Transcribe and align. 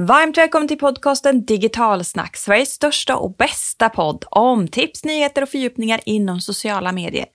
Varmt 0.00 0.38
välkommen 0.38 0.68
till 0.68 0.78
podcasten 0.78 1.44
Digitalsnack, 1.44 2.36
Sveriges 2.36 2.68
största 2.68 3.16
och 3.16 3.36
bästa 3.36 3.88
podd 3.88 4.24
om 4.30 4.68
tips, 4.68 5.04
nyheter 5.04 5.42
och 5.42 5.48
fördjupningar 5.48 6.00
inom 6.04 6.40
sociala 6.40 6.92
medier. 6.92 7.26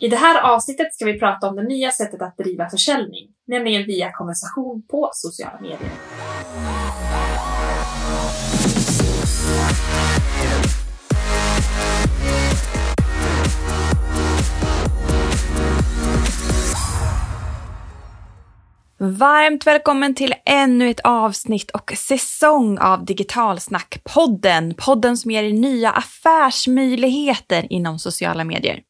I 0.00 0.08
det 0.08 0.16
här 0.16 0.54
avsnittet 0.54 0.94
ska 0.94 1.04
vi 1.04 1.18
prata 1.18 1.48
om 1.48 1.56
det 1.56 1.62
nya 1.62 1.90
sättet 1.90 2.22
att 2.22 2.36
driva 2.36 2.70
försäljning, 2.70 3.28
nämligen 3.46 3.86
via 3.86 4.12
konversation 4.12 4.86
på 4.90 5.10
sociala 5.12 5.60
medier. 5.60 5.90
Varmt 19.00 19.66
välkommen 19.66 20.14
till 20.14 20.34
ännu 20.46 20.90
ett 20.90 21.00
avsnitt 21.00 21.70
och 21.70 21.92
säsong 21.96 22.78
av 22.78 23.04
Digitalsnack-podden. 23.04 24.74
Podden 24.74 25.16
som 25.16 25.30
ger 25.30 25.42
er 25.42 25.52
nya 25.52 25.90
affärsmöjligheter 25.90 27.72
inom 27.72 27.98
sociala 27.98 28.44
medier. 28.44 28.80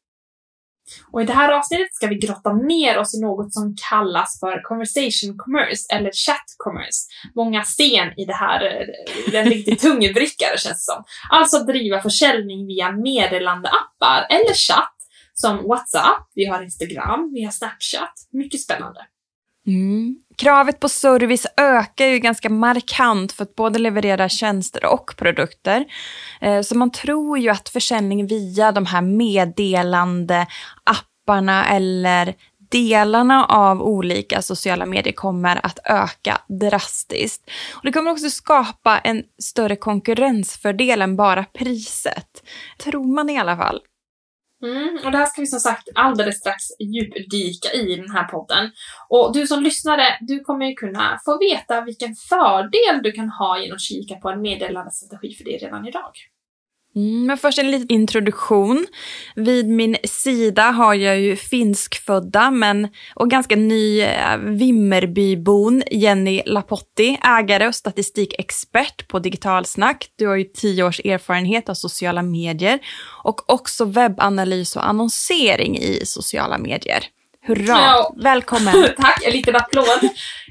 Och 1.13 1.23
i 1.23 1.25
det 1.25 1.33
här 1.33 1.53
avsnittet 1.53 1.95
ska 1.95 2.07
vi 2.07 2.15
grotta 2.15 2.53
ner 2.53 2.99
oss 2.99 3.15
i 3.15 3.21
något 3.21 3.53
som 3.55 3.77
kallas 3.91 4.41
för 4.41 4.63
conversation 4.63 5.37
commerce 5.37 5.87
eller 5.95 6.11
chat 6.13 6.55
commerce. 6.57 7.09
Många 7.35 7.65
sen 7.65 8.13
i 8.17 8.25
det 8.25 8.35
här, 8.35 8.61
det 9.31 9.37
är 9.37 9.43
en 9.43 9.51
riktig 9.51 9.79
tungebryckare 9.81 10.59
känns 10.59 10.87
det 10.87 10.93
som. 10.93 11.05
Alltså 11.31 11.59
driva 11.59 12.03
försäljning 12.03 12.67
via 12.67 12.93
meddelandeappar 12.93 14.27
eller 14.31 14.55
chatt 14.55 14.95
som 15.35 15.69
WhatsApp, 15.69 16.31
vi 16.35 16.45
har 16.45 16.63
Instagram, 16.63 17.33
vi 17.35 17.45
har 17.45 17.53
Snapchat. 17.53 18.13
Mycket 18.33 18.61
spännande. 18.61 19.01
Mm. 19.69 20.17
Kravet 20.37 20.81
på 20.81 20.89
service 20.89 21.47
ökar 21.57 22.07
ju 22.07 22.19
ganska 22.19 22.51
markant 22.51 23.33
för 23.33 23.43
att 23.43 23.55
både 23.55 23.79
leverera 23.79 24.29
tjänster 24.29 24.85
och 24.85 25.15
produkter. 25.17 25.85
Eh, 26.41 26.63
så 26.63 26.77
man 26.77 26.91
tror 26.91 27.39
ju 27.39 27.49
att 27.49 27.69
försäljning 27.69 28.27
via 28.27 28.73
de 28.73 28.87
här 28.87 29.03
meddelande 29.03 30.47
apparna 30.85 31.69
eller 31.69 32.35
delarna 32.71 33.45
av 33.45 33.83
olika 33.83 34.43
sociala 34.43 34.87
medier 34.87 35.13
kommer 35.13 35.67
att 35.67 35.79
öka 35.85 36.41
drastiskt. 36.49 37.51
Och 37.75 37.85
det 37.85 37.93
kommer 37.93 38.11
också 38.11 38.31
skapa 38.31 38.99
en 38.99 39.23
större 39.43 39.77
konkurrensfördel 39.77 41.03
än 41.03 41.17
bara 41.17 41.45
priset. 41.45 42.43
Tror 42.79 43.15
man 43.15 43.31
i 43.31 43.39
alla 43.39 43.57
fall. 43.57 43.81
Mm, 44.63 44.99
och 45.05 45.13
det 45.13 45.19
här 45.19 45.27
ska 45.27 45.41
vi 45.41 45.47
som 45.47 45.61
sagt 45.61 45.89
alldeles 45.95 46.39
strax 46.39 46.63
djupdyka 46.81 47.73
i 47.73 47.97
den 47.97 48.11
här 48.11 48.25
podden. 48.25 48.71
Och 49.09 49.35
du 49.35 49.47
som 49.47 49.63
lyssnare, 49.63 50.19
du 50.21 50.41
kommer 50.41 50.67
ju 50.67 50.75
kunna 50.75 51.19
få 51.25 51.39
veta 51.39 51.81
vilken 51.81 52.15
fördel 52.15 53.03
du 53.03 53.13
kan 53.13 53.29
ha 53.29 53.59
genom 53.59 53.75
att 53.75 53.81
kika 53.81 54.15
på 54.15 54.29
en 54.29 54.41
meddelandestrategi 54.41 55.35
för 55.35 55.45
dig 55.45 55.59
redan 55.59 55.89
idag. 55.89 56.13
Mm, 56.99 57.27
men 57.27 57.39
först 57.39 57.59
en 57.59 57.71
liten 57.71 57.93
introduktion. 57.93 58.87
Vid 59.35 59.69
min 59.69 59.97
sida 60.05 60.63
har 60.63 60.95
jag 60.95 61.21
ju 61.21 61.37
finskfödda 61.37 62.51
men, 62.51 62.89
och 63.15 63.31
ganska 63.31 63.57
ny 63.57 64.01
eh, 64.01 64.37
Vimmerbybon 64.39 65.83
Jenny 65.91 66.43
Lapotti, 66.47 67.19
ägare 67.23 67.69
och 67.69 67.75
statistikexpert 67.75 69.09
på 69.09 69.19
Digitalsnack. 69.19 70.11
Du 70.17 70.27
har 70.27 70.37
ju 70.37 70.45
tio 70.45 70.85
års 70.85 71.01
erfarenhet 71.01 71.69
av 71.69 71.75
sociala 71.75 72.23
medier 72.23 72.79
och 73.25 73.51
också 73.51 73.85
webbanalys 73.85 74.77
och 74.77 74.89
annonsering 74.89 75.79
i 75.79 76.01
sociala 76.05 76.59
medier. 76.59 77.05
Hurra! 77.49 77.67
Ja. 77.67 78.15
Välkommen! 78.17 78.75
Tack, 78.97 79.25
en 79.25 79.33
liten 79.33 79.57
applåd. 79.57 80.11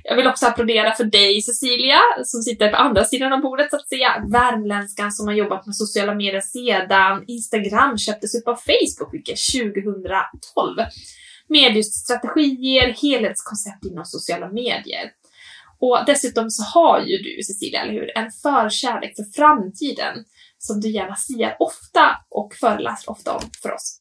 Jag 0.10 0.16
vill 0.16 0.28
också 0.28 0.46
applådera 0.46 0.92
för 0.92 1.04
dig 1.04 1.42
Cecilia, 1.42 2.00
som 2.26 2.42
sitter 2.42 2.70
på 2.70 2.76
andra 2.76 3.06
sidan 3.06 3.34
av 3.34 3.42
bordet 3.42 3.70
så 3.70 3.76
att 3.76 3.88
säga. 3.88 4.24
Värmländskan 4.32 5.12
som 5.12 5.28
har 5.28 5.34
jobbat 5.34 5.66
med 5.66 5.76
sociala 5.76 6.16
medier 6.16 6.42
sedan 6.42 7.24
Instagram 7.28 7.98
köptes 7.98 8.36
upp 8.36 8.48
av 8.48 8.56
Facebook, 8.56 9.14
vilket 9.14 9.38
2012. 9.54 10.78
Med 11.48 11.76
just 11.76 11.94
strategier, 11.94 12.96
helhetskoncept 13.02 13.86
inom 13.86 14.06
sociala 14.06 14.50
medier. 14.50 15.12
Och 15.80 16.00
dessutom 16.06 16.50
så 16.50 16.64
har 16.64 17.00
ju 17.02 17.18
du, 17.18 17.44
Cecilia, 17.44 17.82
eller 17.82 17.94
hur, 17.94 18.18
en 18.18 18.32
förkärlek 18.32 19.16
för 19.16 19.24
framtiden 19.36 20.26
som 20.58 20.82
du 20.82 20.90
gärna 20.90 21.16
siar 21.16 21.56
ofta 21.60 22.18
och 22.30 22.54
föreläser 22.56 23.12
ofta 23.12 23.34
om 23.34 23.42
för 23.62 23.74
oss. 23.74 24.00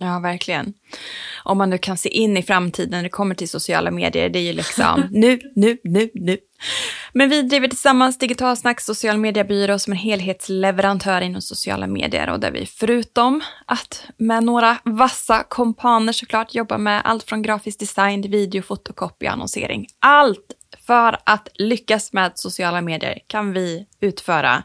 Ja, 0.00 0.18
verkligen. 0.18 0.74
Om 1.42 1.58
man 1.58 1.70
nu 1.70 1.78
kan 1.78 1.96
se 1.96 2.08
in 2.08 2.36
i 2.36 2.42
framtiden 2.42 2.90
när 2.90 3.02
det 3.02 3.08
kommer 3.08 3.34
till 3.34 3.48
sociala 3.48 3.90
medier, 3.90 4.28
det 4.28 4.38
är 4.38 4.42
ju 4.42 4.52
liksom 4.52 5.08
nu, 5.10 5.40
nu, 5.54 5.78
nu, 5.84 6.10
nu. 6.14 6.38
Men 7.12 7.30
vi 7.30 7.42
driver 7.42 7.68
tillsammans 7.68 8.18
Digitalsnack 8.18 8.80
social 8.80 9.18
mediebyrå 9.18 9.78
som 9.78 9.92
en 9.92 9.98
helhetsleverantör 9.98 11.20
inom 11.20 11.42
sociala 11.42 11.86
medier 11.86 12.30
och 12.30 12.40
där 12.40 12.50
vi 12.50 12.66
förutom 12.66 13.42
att 13.66 14.04
med 14.16 14.44
några 14.44 14.78
vassa 14.84 15.42
kompaner 15.42 16.12
såklart 16.12 16.54
jobbar 16.54 16.78
med 16.78 17.02
allt 17.04 17.22
från 17.22 17.42
grafisk 17.42 17.78
design, 17.78 18.22
video, 18.22 18.62
fotokopy, 18.62 19.26
annonsering. 19.26 19.86
Allt 19.98 20.52
för 20.86 21.18
att 21.26 21.48
lyckas 21.54 22.12
med 22.12 22.32
sociala 22.34 22.80
medier 22.80 23.18
kan 23.26 23.52
vi 23.52 23.86
utföra. 24.00 24.62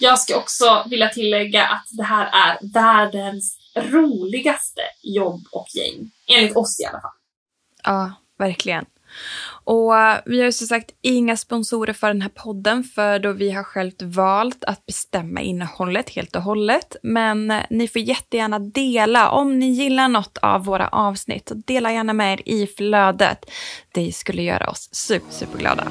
Jag 0.00 0.18
ska 0.18 0.36
också 0.36 0.84
vilja 0.90 1.08
tillägga 1.08 1.66
att 1.66 1.86
det 1.90 2.02
här 2.02 2.26
är 2.26 2.72
världens 2.72 3.65
roligaste 3.76 4.80
jobb 5.02 5.40
och 5.52 5.66
gäng. 5.74 6.10
Enligt 6.28 6.56
oss 6.56 6.80
i 6.80 6.84
alla 6.84 7.00
fall. 7.00 7.10
Ja, 7.84 8.12
verkligen. 8.38 8.84
Och 9.64 9.98
eh, 9.98 10.18
vi 10.26 10.38
har 10.38 10.44
ju 10.44 10.52
som 10.52 10.66
sagt 10.66 10.90
inga 11.02 11.36
sponsorer 11.36 11.92
för 11.92 12.08
den 12.08 12.22
här 12.22 12.28
podden 12.28 12.84
för 12.84 13.18
då 13.18 13.32
vi 13.32 13.50
har 13.50 13.62
självt 13.62 14.02
valt 14.02 14.64
att 14.64 14.86
bestämma 14.86 15.40
innehållet 15.40 16.10
helt 16.10 16.36
och 16.36 16.42
hållet. 16.42 16.96
Men 17.02 17.50
eh, 17.50 17.62
ni 17.70 17.88
får 17.88 18.02
jättegärna 18.02 18.58
dela 18.58 19.30
om 19.30 19.58
ni 19.58 19.66
gillar 19.66 20.08
något 20.08 20.38
av 20.38 20.64
våra 20.64 20.88
avsnitt. 20.88 21.52
Dela 21.54 21.92
gärna 21.92 22.12
med 22.12 22.32
er 22.32 22.48
i 22.48 22.66
flödet. 22.66 23.50
Det 23.92 24.12
skulle 24.12 24.42
göra 24.42 24.70
oss 24.70 24.88
super, 24.92 25.32
superglada. 25.32 25.88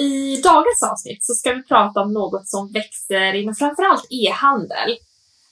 I 0.00 0.40
dagens 0.42 0.82
avsnitt 0.92 1.24
så 1.24 1.34
ska 1.34 1.52
vi 1.52 1.62
prata 1.62 2.00
om 2.00 2.12
något 2.12 2.48
som 2.48 2.72
växer 2.72 3.34
inom 3.34 3.54
framförallt 3.54 4.06
e-handel. 4.10 4.96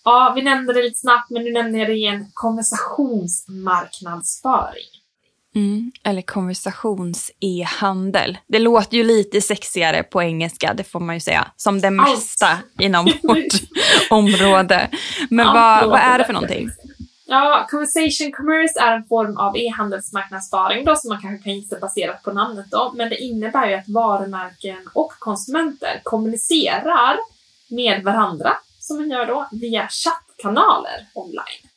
Ja, 0.04 0.32
vi 0.36 0.42
nämnde 0.42 0.72
det 0.72 0.82
lite 0.82 0.98
snabbt, 0.98 1.30
men 1.30 1.44
nu 1.44 1.52
nämner 1.52 1.78
jag 1.78 1.88
det 1.88 1.94
igen. 1.94 2.30
Konversationsmarknadsföring. 2.34 4.84
Mm, 5.54 5.92
eller 6.04 6.22
konversations-e-handel. 6.22 8.38
Det 8.48 8.58
låter 8.58 8.96
ju 8.96 9.04
lite 9.04 9.40
sexigare 9.40 10.02
på 10.02 10.22
engelska, 10.22 10.74
det 10.74 10.84
får 10.84 11.00
man 11.00 11.16
ju 11.16 11.20
säga. 11.20 11.46
Som 11.56 11.80
det 11.80 11.90
mesta 11.90 12.46
Allt. 12.46 12.80
inom 12.80 13.04
vårt 13.22 13.46
område. 14.10 14.90
Men 15.30 15.46
vad, 15.46 15.88
vad 15.88 16.00
är 16.00 16.18
det 16.18 16.24
för 16.24 16.32
någonting? 16.32 16.68
Ja, 17.30 17.66
conversation 17.70 18.32
commerce 18.32 18.80
är 18.80 18.96
en 18.96 19.04
form 19.04 19.36
av 19.36 19.56
e-handelsmarknadsföring 19.56 20.84
då 20.84 20.96
som 20.96 21.08
man 21.08 21.20
kanske 21.20 21.44
kan 21.44 21.54
gissa 21.54 21.78
baserat 21.78 22.22
på 22.22 22.32
namnet 22.32 22.66
då, 22.70 22.92
men 22.94 23.08
det 23.08 23.16
innebär 23.16 23.68
ju 23.68 23.74
att 23.74 23.88
varumärken 23.88 24.88
och 24.94 25.12
konsumenter 25.18 26.00
kommunicerar 26.02 27.18
med 27.68 28.04
varandra, 28.04 28.52
som 28.80 28.96
man 28.96 29.10
gör 29.10 29.26
då, 29.26 29.48
via 29.52 29.88
chattkanaler 29.88 31.06
online. 31.14 31.67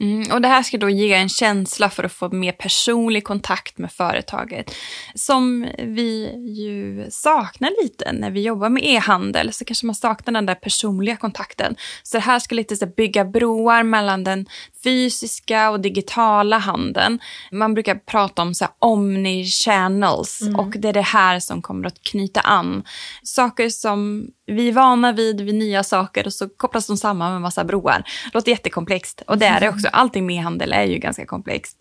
Mm, 0.00 0.32
och 0.32 0.40
det 0.40 0.48
här 0.48 0.62
ska 0.62 0.78
då 0.78 0.90
ge 0.90 1.14
en 1.14 1.28
känsla 1.28 1.90
för 1.90 2.04
att 2.04 2.12
få 2.12 2.28
mer 2.28 2.52
personlig 2.52 3.24
kontakt 3.24 3.78
med 3.78 3.92
företaget. 3.92 4.74
Som 5.14 5.66
vi 5.78 6.32
ju 6.58 7.06
saknar 7.10 7.82
lite 7.82 8.12
när 8.12 8.30
vi 8.30 8.42
jobbar 8.42 8.68
med 8.68 8.82
e-handel, 8.84 9.52
så 9.52 9.64
kanske 9.64 9.86
man 9.86 9.94
saknar 9.94 10.32
den 10.34 10.46
där 10.46 10.54
personliga 10.54 11.16
kontakten. 11.16 11.76
Så 12.02 12.16
det 12.16 12.20
här 12.20 12.38
ska 12.38 12.54
lite 12.54 12.76
så 12.76 12.86
bygga 12.86 13.24
broar 13.24 13.82
mellan 13.82 14.24
den 14.24 14.46
fysiska 14.84 15.70
och 15.70 15.80
digitala 15.80 16.58
handeln. 16.58 17.18
Man 17.52 17.74
brukar 17.74 17.94
prata 17.94 18.42
om 18.42 18.54
så 18.54 18.66
omni-channels 18.78 20.42
mm. 20.42 20.56
och 20.56 20.70
det 20.70 20.88
är 20.88 20.92
det 20.92 21.00
här 21.00 21.40
som 21.40 21.62
kommer 21.62 21.86
att 21.86 22.02
knyta 22.02 22.40
an. 22.40 22.82
Saker 23.22 23.68
som 23.68 24.30
vi 24.46 24.68
är 24.68 24.72
vana 24.72 25.12
vid, 25.12 25.40
vid 25.40 25.54
nya 25.54 25.84
saker 25.84 26.26
och 26.26 26.32
så 26.32 26.48
kopplas 26.48 26.86
de 26.86 26.96
samman 26.96 27.32
med 27.32 27.40
massa 27.40 27.64
broar. 27.64 28.04
Det 28.24 28.34
låter 28.34 28.50
jättekomplext 28.50 29.22
och 29.26 29.38
det 29.38 29.46
är 29.46 29.60
det 29.60 29.68
också. 29.68 29.87
Allting 29.92 30.26
med 30.26 30.42
handel 30.42 30.72
är 30.72 30.84
ju 30.84 30.98
ganska 30.98 31.26
komplext. 31.26 31.76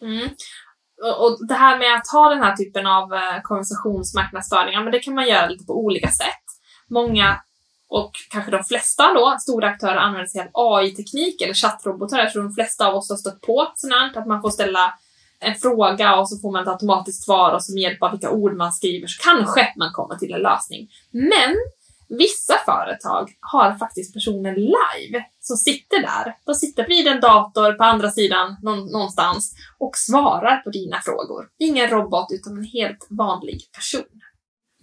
Mm. 0.00 0.28
Och 1.18 1.46
det 1.48 1.54
här 1.54 1.78
med 1.78 1.94
att 1.94 2.08
ha 2.08 2.28
den 2.28 2.42
här 2.42 2.56
typen 2.56 2.86
av 2.86 3.14
eh, 3.14 3.42
konversationsmarknadsföring, 3.42 4.84
men 4.84 4.92
det 4.92 4.98
kan 4.98 5.14
man 5.14 5.28
göra 5.28 5.46
lite 5.46 5.64
på 5.64 5.84
olika 5.84 6.08
sätt. 6.08 6.44
Många 6.90 7.40
och 7.88 8.12
kanske 8.30 8.50
de 8.50 8.64
flesta 8.64 9.14
då, 9.14 9.36
stora 9.40 9.68
aktörer 9.68 9.96
använder 9.96 10.26
sig 10.26 10.40
av 10.40 10.48
AI-teknik 10.52 11.42
eller 11.42 11.54
chattrobotar. 11.54 12.18
Jag 12.18 12.32
tror 12.32 12.42
de 12.42 12.52
flesta 12.52 12.88
av 12.88 12.94
oss 12.94 13.10
har 13.10 13.16
stött 13.16 13.40
på 13.40 13.72
sånt 13.74 14.16
att 14.16 14.26
man 14.26 14.42
får 14.42 14.50
ställa 14.50 14.94
en 15.40 15.54
fråga 15.54 16.16
och 16.16 16.28
så 16.28 16.38
får 16.38 16.52
man 16.52 16.62
ett 16.62 16.68
automatiskt 16.68 17.24
svar 17.24 17.52
och 17.52 17.64
så 17.64 17.74
med 17.74 17.82
hjälp 17.82 18.02
av 18.02 18.10
vilka 18.10 18.30
ord 18.30 18.56
man 18.56 18.72
skriver 18.72 19.06
så 19.06 19.22
kanske 19.22 19.72
man 19.76 19.92
kommer 19.92 20.14
till 20.14 20.34
en 20.34 20.40
lösning. 20.40 20.88
Men 21.10 21.56
Vissa 22.08 22.54
företag 22.64 23.30
har 23.40 23.78
faktiskt 23.78 24.14
personer 24.14 24.56
live 24.56 25.24
som 25.40 25.56
sitter 25.56 26.02
där. 26.02 26.36
De 26.46 26.54
sitter 26.54 26.88
vid 26.88 27.06
en 27.06 27.20
dator 27.20 27.72
på 27.72 27.84
andra 27.84 28.10
sidan 28.10 28.56
någonstans 28.62 29.54
och 29.78 29.96
svarar 29.96 30.56
på 30.56 30.70
dina 30.70 31.00
frågor. 31.04 31.48
Ingen 31.58 31.90
robot 31.90 32.26
utan 32.30 32.56
en 32.56 32.64
helt 32.64 33.06
vanlig 33.10 33.60
person. 33.72 34.20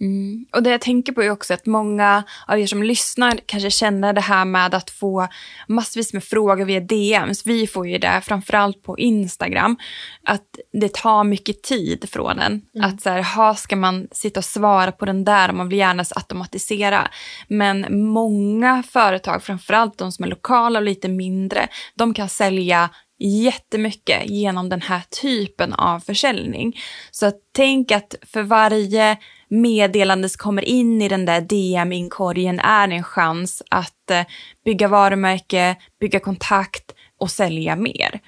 Mm. 0.04 0.46
Och 0.52 0.62
det 0.62 0.70
jag 0.70 0.80
tänker 0.80 1.12
på 1.12 1.22
är 1.22 1.30
också 1.30 1.54
att 1.54 1.66
många 1.66 2.24
av 2.46 2.58
er 2.58 2.66
som 2.66 2.82
lyssnar 2.82 3.40
kanske 3.46 3.70
känner 3.70 4.12
det 4.12 4.20
här 4.20 4.44
med 4.44 4.74
att 4.74 4.90
få 4.90 5.28
massvis 5.68 6.12
med 6.12 6.24
frågor 6.24 6.64
via 6.64 6.80
DMs. 6.80 7.46
Vi 7.46 7.66
får 7.66 7.88
ju 7.88 7.98
det 7.98 8.20
framförallt 8.24 8.82
på 8.82 8.98
Instagram. 8.98 9.76
Att 10.24 10.46
det 10.72 10.94
tar 10.94 11.24
mycket 11.24 11.62
tid 11.62 12.08
från 12.10 12.38
en. 12.38 12.62
Mm. 12.74 12.88
Att 12.88 13.02
så 13.02 13.10
här, 13.10 13.22
ha, 13.36 13.54
ska 13.54 13.76
man 13.76 14.08
sitta 14.12 14.40
och 14.40 14.44
svara 14.44 14.92
på 14.92 15.04
den 15.04 15.24
där 15.24 15.48
och 15.48 15.54
man 15.54 15.68
vill 15.68 15.78
gärna 15.78 16.04
automatisera. 16.16 17.10
Men 17.48 17.86
många 18.08 18.82
företag, 18.82 19.42
framförallt 19.42 19.98
de 19.98 20.12
som 20.12 20.24
är 20.24 20.28
lokala 20.28 20.78
och 20.78 20.84
lite 20.84 21.08
mindre, 21.08 21.68
de 21.94 22.14
kan 22.14 22.28
sälja 22.28 22.90
jättemycket 23.24 24.30
genom 24.30 24.68
den 24.68 24.82
här 24.82 25.02
typen 25.22 25.72
av 25.72 26.00
försäljning. 26.00 26.76
Så 27.10 27.32
tänk 27.52 27.90
att 27.90 28.14
för 28.22 28.42
varje 28.42 29.16
meddelande 29.48 30.28
som 30.28 30.38
kommer 30.38 30.64
in 30.64 31.02
i 31.02 31.08
den 31.08 31.24
där 31.24 31.40
DM-inkorgen 31.40 32.60
är 32.60 32.88
en 32.88 33.02
chans 33.04 33.62
att 33.70 34.10
eh, 34.10 34.24
bygga 34.64 34.88
varumärke, 34.88 35.76
bygga 36.00 36.20
kontakt 36.20 36.94
och 37.20 37.30
sälja 37.30 37.76
mer. 37.76 38.20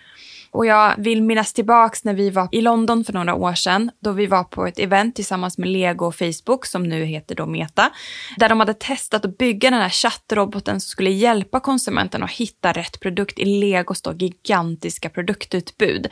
Och 0.56 0.66
jag 0.66 0.94
vill 0.98 1.22
minnas 1.22 1.52
tillbaks 1.52 2.04
när 2.04 2.14
vi 2.14 2.30
var 2.30 2.48
i 2.52 2.60
London 2.60 3.04
för 3.04 3.12
några 3.12 3.34
år 3.34 3.54
sedan, 3.54 3.90
då 4.00 4.12
vi 4.12 4.26
var 4.26 4.44
på 4.44 4.66
ett 4.66 4.78
event 4.78 5.16
tillsammans 5.16 5.58
med 5.58 5.68
Lego 5.68 6.06
och 6.06 6.14
Facebook, 6.14 6.66
som 6.66 6.82
nu 6.82 7.04
heter 7.04 7.34
då 7.34 7.46
Meta, 7.46 7.90
där 8.36 8.48
de 8.48 8.60
hade 8.60 8.74
testat 8.74 9.24
att 9.24 9.38
bygga 9.38 9.70
den 9.70 9.80
här 9.80 9.88
chattroboten 9.88 10.80
som 10.80 10.88
skulle 10.88 11.10
hjälpa 11.10 11.60
konsumenten 11.60 12.22
att 12.22 12.30
hitta 12.30 12.72
rätt 12.72 13.00
produkt 13.00 13.38
i 13.38 13.44
Legos 13.44 14.02
då 14.02 14.12
gigantiska 14.12 15.08
produktutbud. 15.08 16.08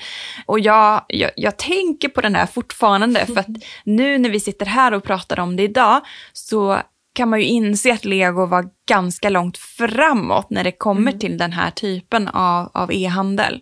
Och 0.47 0.61
jag, 0.61 1.05
jag, 1.09 1.31
jag 1.37 1.57
tänker 1.57 2.09
på 2.09 2.21
den 2.21 2.35
här 2.35 2.47
fortfarande, 2.47 3.27
för 3.27 3.39
att 3.39 3.49
nu 3.85 4.19
när 4.19 4.31
vi 4.31 4.41
sitter 4.41 4.67
här 4.67 4.95
och 4.95 5.05
pratar 5.05 5.41
om 5.41 5.57
det 5.57 5.63
idag, 5.63 6.01
så 6.33 6.79
kan 7.15 7.29
man 7.29 7.41
ju 7.41 7.47
inse 7.47 7.93
att 7.93 8.05
Lego 8.05 8.47
var 8.47 8.67
ganska 8.89 9.29
långt 9.31 9.59
framåt 9.59 10.51
när 10.51 10.65
det 10.65 10.73
kommer 10.73 11.11
mm. 11.11 11.19
till 11.19 11.39
den 11.39 11.53
här 11.53 11.71
typen 11.71 12.29
av, 12.29 12.71
av 12.75 12.93
e-handel 12.93 13.61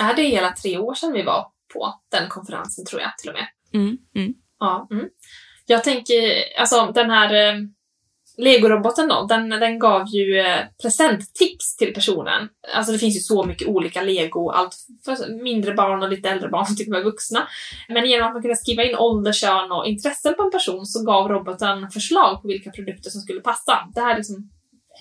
är 0.00 0.14
det 0.14 0.22
hela 0.22 0.52
tre 0.52 0.78
år 0.78 0.94
sedan 0.94 1.12
vi 1.12 1.22
var 1.22 1.46
på 1.72 1.94
den 2.10 2.28
konferensen 2.28 2.84
tror 2.84 3.00
jag 3.00 3.18
till 3.18 3.30
och 3.30 3.34
med. 3.34 3.46
Mm, 3.74 3.98
mm. 4.14 4.34
Ja, 4.58 4.88
mm. 4.90 5.08
Jag 5.66 5.84
tänker, 5.84 6.42
alltså 6.58 6.92
den 6.94 7.10
här 7.10 7.34
eh, 7.34 7.54
Legoroboten 8.36 9.08
då, 9.08 9.26
den, 9.28 9.48
den 9.48 9.78
gav 9.78 10.06
ju 10.08 10.40
eh, 10.40 10.60
presenttips 10.82 11.76
till 11.76 11.94
personen. 11.94 12.48
Alltså 12.74 12.92
det 12.92 12.98
finns 12.98 13.16
ju 13.16 13.20
så 13.20 13.44
mycket 13.44 13.68
olika 13.68 14.02
lego, 14.02 14.50
allt 14.50 14.76
för 15.04 15.42
mindre 15.42 15.74
barn 15.74 16.02
och 16.02 16.08
lite 16.08 16.30
äldre 16.30 16.48
barn, 16.48 16.66
till 16.76 16.86
och 16.86 16.92
med 16.92 17.04
vuxna. 17.04 17.48
Men 17.88 18.06
genom 18.06 18.26
att 18.26 18.32
man 18.32 18.42
kunde 18.42 18.56
skriva 18.56 18.84
in 18.84 18.96
ålder, 18.96 19.32
kön 19.32 19.72
och 19.72 19.86
intressen 19.86 20.34
på 20.34 20.42
en 20.42 20.50
person 20.50 20.86
så 20.86 21.04
gav 21.04 21.28
roboten 21.28 21.90
förslag 21.90 22.42
på 22.42 22.48
vilka 22.48 22.70
produkter 22.70 23.10
som 23.10 23.20
skulle 23.20 23.40
passa. 23.40 23.88
Det 23.94 24.00
här 24.00 24.12
är 24.12 24.16
liksom 24.16 24.50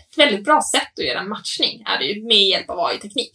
ett 0.09 0.17
väldigt 0.17 0.43
bra 0.43 0.61
sätt 0.71 0.99
att 0.99 1.05
göra 1.05 1.19
en 1.19 1.29
matchning, 1.29 1.83
är 1.85 1.99
det 1.99 2.05
ju, 2.05 2.27
med 2.27 2.47
hjälp 2.47 2.69
av 2.69 2.79
AI-teknik. 2.79 3.31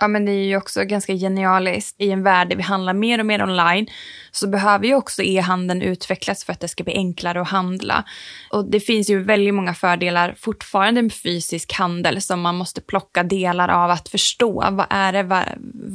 Ja, 0.00 0.08
men 0.08 0.24
det 0.24 0.32
är 0.32 0.44
ju 0.44 0.56
också 0.56 0.84
ganska 0.84 1.12
genialiskt. 1.14 1.96
I 1.98 2.10
en 2.10 2.22
värld 2.22 2.48
där 2.48 2.56
vi 2.56 2.62
handlar 2.62 2.94
mer 2.94 3.18
och 3.18 3.26
mer 3.26 3.42
online 3.42 3.86
så 4.30 4.48
behöver 4.48 4.86
ju 4.86 4.94
också 4.94 5.22
e-handeln 5.22 5.82
utvecklas 5.82 6.44
för 6.44 6.52
att 6.52 6.60
det 6.60 6.68
ska 6.68 6.84
bli 6.84 6.94
enklare 6.94 7.40
att 7.40 7.48
handla. 7.48 8.04
Och 8.50 8.70
det 8.70 8.80
finns 8.80 9.10
ju 9.10 9.22
väldigt 9.22 9.54
många 9.54 9.74
fördelar 9.74 10.34
fortfarande 10.38 11.02
med 11.02 11.12
fysisk 11.12 11.72
handel 11.72 12.22
som 12.22 12.40
man 12.40 12.54
måste 12.54 12.80
plocka 12.80 13.22
delar 13.22 13.68
av 13.68 13.90
att 13.90 14.08
förstå. 14.08 14.64
Vad 14.70 14.86
är 14.90 15.12
det, 15.12 15.22
vad, 15.22 15.44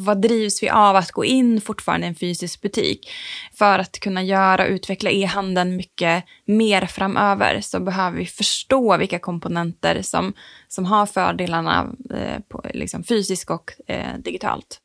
vad 0.05 0.21
drivs 0.21 0.63
vi 0.63 0.69
av 0.69 0.95
att 0.95 1.11
gå 1.11 1.25
in 1.25 1.61
fortfarande 1.61 2.07
i 2.07 2.09
en 2.09 2.15
fysisk 2.15 2.61
butik? 2.61 3.11
För 3.57 3.79
att 3.79 3.99
kunna 3.99 4.23
göra 4.23 4.63
och 4.63 4.69
utveckla 4.69 5.11
e-handeln 5.11 5.75
mycket 5.75 6.23
mer 6.45 6.85
framöver 6.85 7.61
så 7.61 7.79
behöver 7.79 8.17
vi 8.17 8.25
förstå 8.25 8.97
vilka 8.97 9.19
komponenter 9.19 10.01
som, 10.01 10.33
som 10.75 10.85
har 10.85 11.05
fördelarna 11.05 11.95
eh, 12.13 12.39
på, 12.49 12.61
liksom 12.73 13.03
fysiskt 13.03 13.49
och 13.49 13.73
eh, 13.87 14.17
digitalt. 14.17 14.79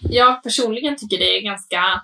Jag 0.00 0.42
personligen 0.42 0.96
tycker 0.96 1.18
det 1.18 1.38
är 1.38 1.42
ganska 1.42 2.02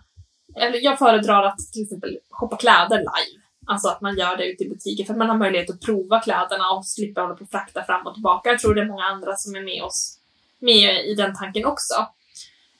eller 0.57 0.85
jag 0.85 0.99
föredrar 0.99 1.43
att 1.43 1.59
till 1.73 1.83
exempel 1.83 2.19
shoppa 2.31 2.57
kläder 2.57 2.99
live. 2.99 3.43
Alltså 3.67 3.89
att 3.89 4.01
man 4.01 4.19
gör 4.19 4.37
det 4.37 4.47
ute 4.47 4.65
i 4.65 4.69
butiken 4.69 5.07
för 5.07 5.13
att 5.13 5.19
man 5.19 5.29
har 5.29 5.37
möjlighet 5.37 5.71
att 5.71 5.81
prova 5.81 6.21
kläderna 6.21 6.71
och 6.71 6.87
slippa 6.87 7.21
hålla 7.21 7.35
på 7.35 7.45
och 7.45 7.51
frakta 7.51 7.85
fram 7.85 8.07
och 8.07 8.15
tillbaka. 8.15 8.51
Jag 8.51 8.59
tror 8.59 8.75
det 8.75 8.81
är 8.81 8.87
många 8.87 9.05
andra 9.05 9.37
som 9.37 9.55
är 9.55 9.63
med 9.63 9.83
oss 9.83 10.19
med 10.59 11.07
i 11.07 11.15
den 11.15 11.35
tanken 11.35 11.65
också. 11.65 11.95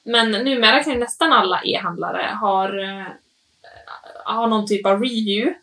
Men 0.05 0.31
numera 0.31 0.83
kan 0.83 0.99
nästan 0.99 1.33
alla 1.33 1.61
e-handlare 1.63 2.37
har, 2.41 2.79
eh, 2.79 3.07
ha 4.35 4.47
någon 4.47 4.67
typ 4.67 4.85
av 4.85 5.01
review, 5.01 5.55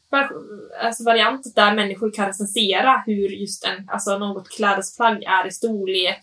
alltså 0.82 1.04
variant 1.04 1.54
där 1.54 1.74
människor 1.74 2.12
kan 2.12 2.26
recensera 2.26 3.02
hur 3.06 3.28
just 3.28 3.64
en, 3.64 3.88
alltså 3.88 4.18
något 4.18 4.48
klädesplagg 4.48 5.22
är 5.22 5.46
i 5.46 5.50
storlek, 5.50 6.20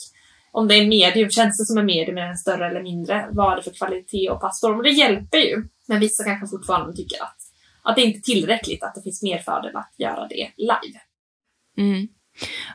om 0.51 0.67
det 0.67 0.75
är 0.75 0.87
medium, 0.87 1.29
känns 1.29 1.57
det 1.57 1.65
som 1.65 1.77
en 1.77 1.85
medium, 1.85 2.17
är 2.17 2.27
den 2.27 2.37
större 2.37 2.67
eller 2.67 2.83
mindre? 2.83 3.27
Vad 3.31 3.51
är 3.51 3.57
det 3.57 3.63
för 3.63 3.73
kvalitet 3.73 4.29
och 4.29 4.41
passform? 4.41 4.77
Och 4.77 4.83
det 4.83 4.89
hjälper 4.89 5.37
ju. 5.37 5.63
Men 5.87 5.99
vissa 5.99 6.23
kanske 6.23 6.47
fortfarande 6.47 6.93
tycker 6.93 7.23
att, 7.23 7.37
att 7.83 7.95
det 7.95 8.01
inte 8.01 8.19
är 8.19 8.21
tillräckligt, 8.21 8.83
att 8.83 8.95
det 8.95 9.01
finns 9.01 9.23
mer 9.23 9.37
fördel 9.37 9.75
att 9.75 9.93
göra 9.97 10.27
det 10.27 10.51
live. 10.57 10.99
Mm. 11.77 12.07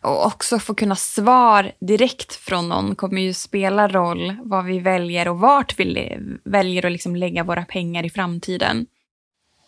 Och 0.02 0.26
också 0.26 0.58
få 0.58 0.74
kunna 0.74 0.96
svar 0.96 1.72
direkt 1.80 2.34
från 2.34 2.68
någon 2.68 2.96
kommer 2.96 3.22
ju 3.22 3.34
spela 3.34 3.88
roll 3.88 4.36
vad 4.42 4.64
vi 4.64 4.78
väljer 4.78 5.28
och 5.28 5.38
vart 5.38 5.80
vi 5.80 6.18
väljer 6.44 6.86
att 6.86 6.92
liksom 6.92 7.16
lägga 7.16 7.44
våra 7.44 7.64
pengar 7.64 8.06
i 8.06 8.10
framtiden. 8.10 8.86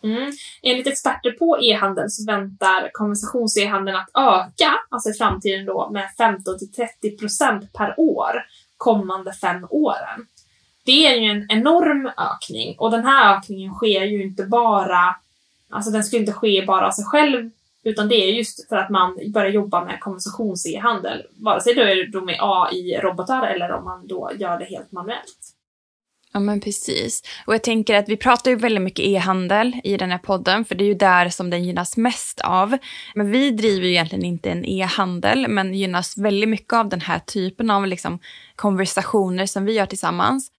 Mm. 0.03 0.31
Enligt 0.61 0.87
experter 0.87 1.31
på 1.31 1.57
e-handel 1.61 2.09
så 2.09 2.25
väntar 2.25 2.89
konversations-e-handeln 2.93 3.97
att 3.97 4.09
öka, 4.15 4.73
alltså 4.89 5.09
i 5.09 5.13
framtiden 5.13 5.65
då, 5.65 5.89
med 5.89 6.09
15 6.17 6.59
till 6.59 6.71
30 6.71 7.17
procent 7.17 7.73
per 7.73 7.93
år 7.97 8.45
kommande 8.77 9.33
fem 9.33 9.67
åren. 9.69 10.27
Det 10.85 11.05
är 11.07 11.15
ju 11.15 11.31
en 11.31 11.45
enorm 11.49 12.11
ökning 12.17 12.75
och 12.79 12.91
den 12.91 13.05
här 13.05 13.37
ökningen 13.37 13.73
sker 13.73 14.03
ju 14.03 14.23
inte 14.23 14.43
bara, 14.43 15.15
alltså 15.69 15.91
den 15.91 16.03
skulle 16.03 16.19
inte 16.19 16.33
ske 16.33 16.65
bara 16.67 16.87
av 16.87 16.91
sig 16.91 17.05
själv, 17.05 17.49
utan 17.83 18.07
det 18.07 18.15
är 18.15 18.31
just 18.33 18.69
för 18.69 18.77
att 18.77 18.89
man 18.89 19.19
börjar 19.33 19.51
jobba 19.51 19.85
med 19.85 19.99
konversations-e-handel, 19.99 21.23
vare 21.31 21.61
sig 21.61 21.73
då 21.73 21.81
är 21.81 22.11
då 22.11 22.21
med 22.21 22.37
AI-robotar 22.39 23.47
eller 23.47 23.71
om 23.71 23.83
man 23.83 24.07
då 24.07 24.31
gör 24.35 24.59
det 24.59 24.65
helt 24.65 24.91
manuellt. 24.91 25.50
Ja 26.33 26.39
men 26.39 26.61
precis. 26.61 27.23
Och 27.45 27.53
jag 27.53 27.63
tänker 27.63 27.95
att 27.95 28.09
vi 28.09 28.17
pratar 28.17 28.51
ju 28.51 28.57
väldigt 28.57 28.81
mycket 28.81 29.05
e-handel 29.05 29.81
i 29.83 29.97
den 29.97 30.11
här 30.11 30.17
podden, 30.17 30.65
för 30.65 30.75
det 30.75 30.83
är 30.83 30.87
ju 30.87 30.93
där 30.93 31.29
som 31.29 31.49
den 31.49 31.63
gynnas 31.63 31.97
mest 31.97 32.41
av. 32.41 32.77
Men 33.15 33.31
vi 33.31 33.51
driver 33.51 33.85
ju 33.85 33.91
egentligen 33.91 34.25
inte 34.25 34.51
en 34.51 34.65
e-handel, 34.65 35.47
men 35.47 35.73
gynnas 35.73 36.17
väldigt 36.17 36.49
mycket 36.49 36.73
av 36.73 36.89
den 36.89 37.01
här 37.01 37.19
typen 37.19 37.71
av 37.71 37.87
liksom 37.87 38.19
konversationer 38.55 39.45
som 39.45 39.65
vi 39.65 39.73
gör 39.73 39.85
tillsammans. 39.85 40.51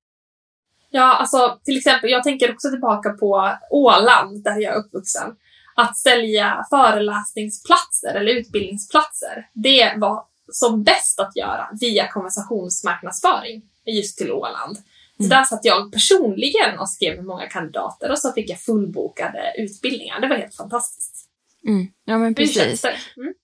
Ja, 0.91 1.15
alltså 1.15 1.59
till 1.65 1.77
exempel, 1.77 2.11
jag 2.11 2.23
tänker 2.23 2.53
också 2.53 2.71
tillbaka 2.71 3.11
på 3.11 3.57
Åland, 3.71 4.45
där 4.45 4.61
jag 4.61 4.75
är 4.75 4.79
uppvuxen. 4.79 5.37
Att 5.75 5.97
sälja 5.97 6.67
föreläsningsplatser 6.71 8.15
eller 8.15 8.33
utbildningsplatser, 8.33 9.49
det 9.53 9.95
var 9.97 10.25
som 10.53 10.83
bäst 10.83 11.21
att 11.21 11.37
göra 11.37 11.69
via 11.81 12.09
konversationsmarknadsföring 12.09 13.63
just 13.87 14.19
till 14.19 14.33
Åland. 14.33 14.79
Så 15.23 15.29
där 15.29 15.45
satt 15.45 15.65
jag 15.65 15.93
personligen 15.93 16.79
och 16.79 16.89
skrev 16.89 17.17
med 17.17 17.25
många 17.25 17.47
kandidater 17.47 18.11
och 18.11 18.19
så 18.19 18.33
fick 18.33 18.51
jag 18.51 18.61
fullbokade 18.61 19.55
utbildningar. 19.59 20.21
Det 20.21 20.29
var 20.29 20.37
helt 20.37 20.57
fantastiskt. 20.57 21.29
Mm. 21.67 21.87
Ja 22.05 22.19
men 22.19 22.35
precis. 22.35 22.85
Mm. 22.85 23.35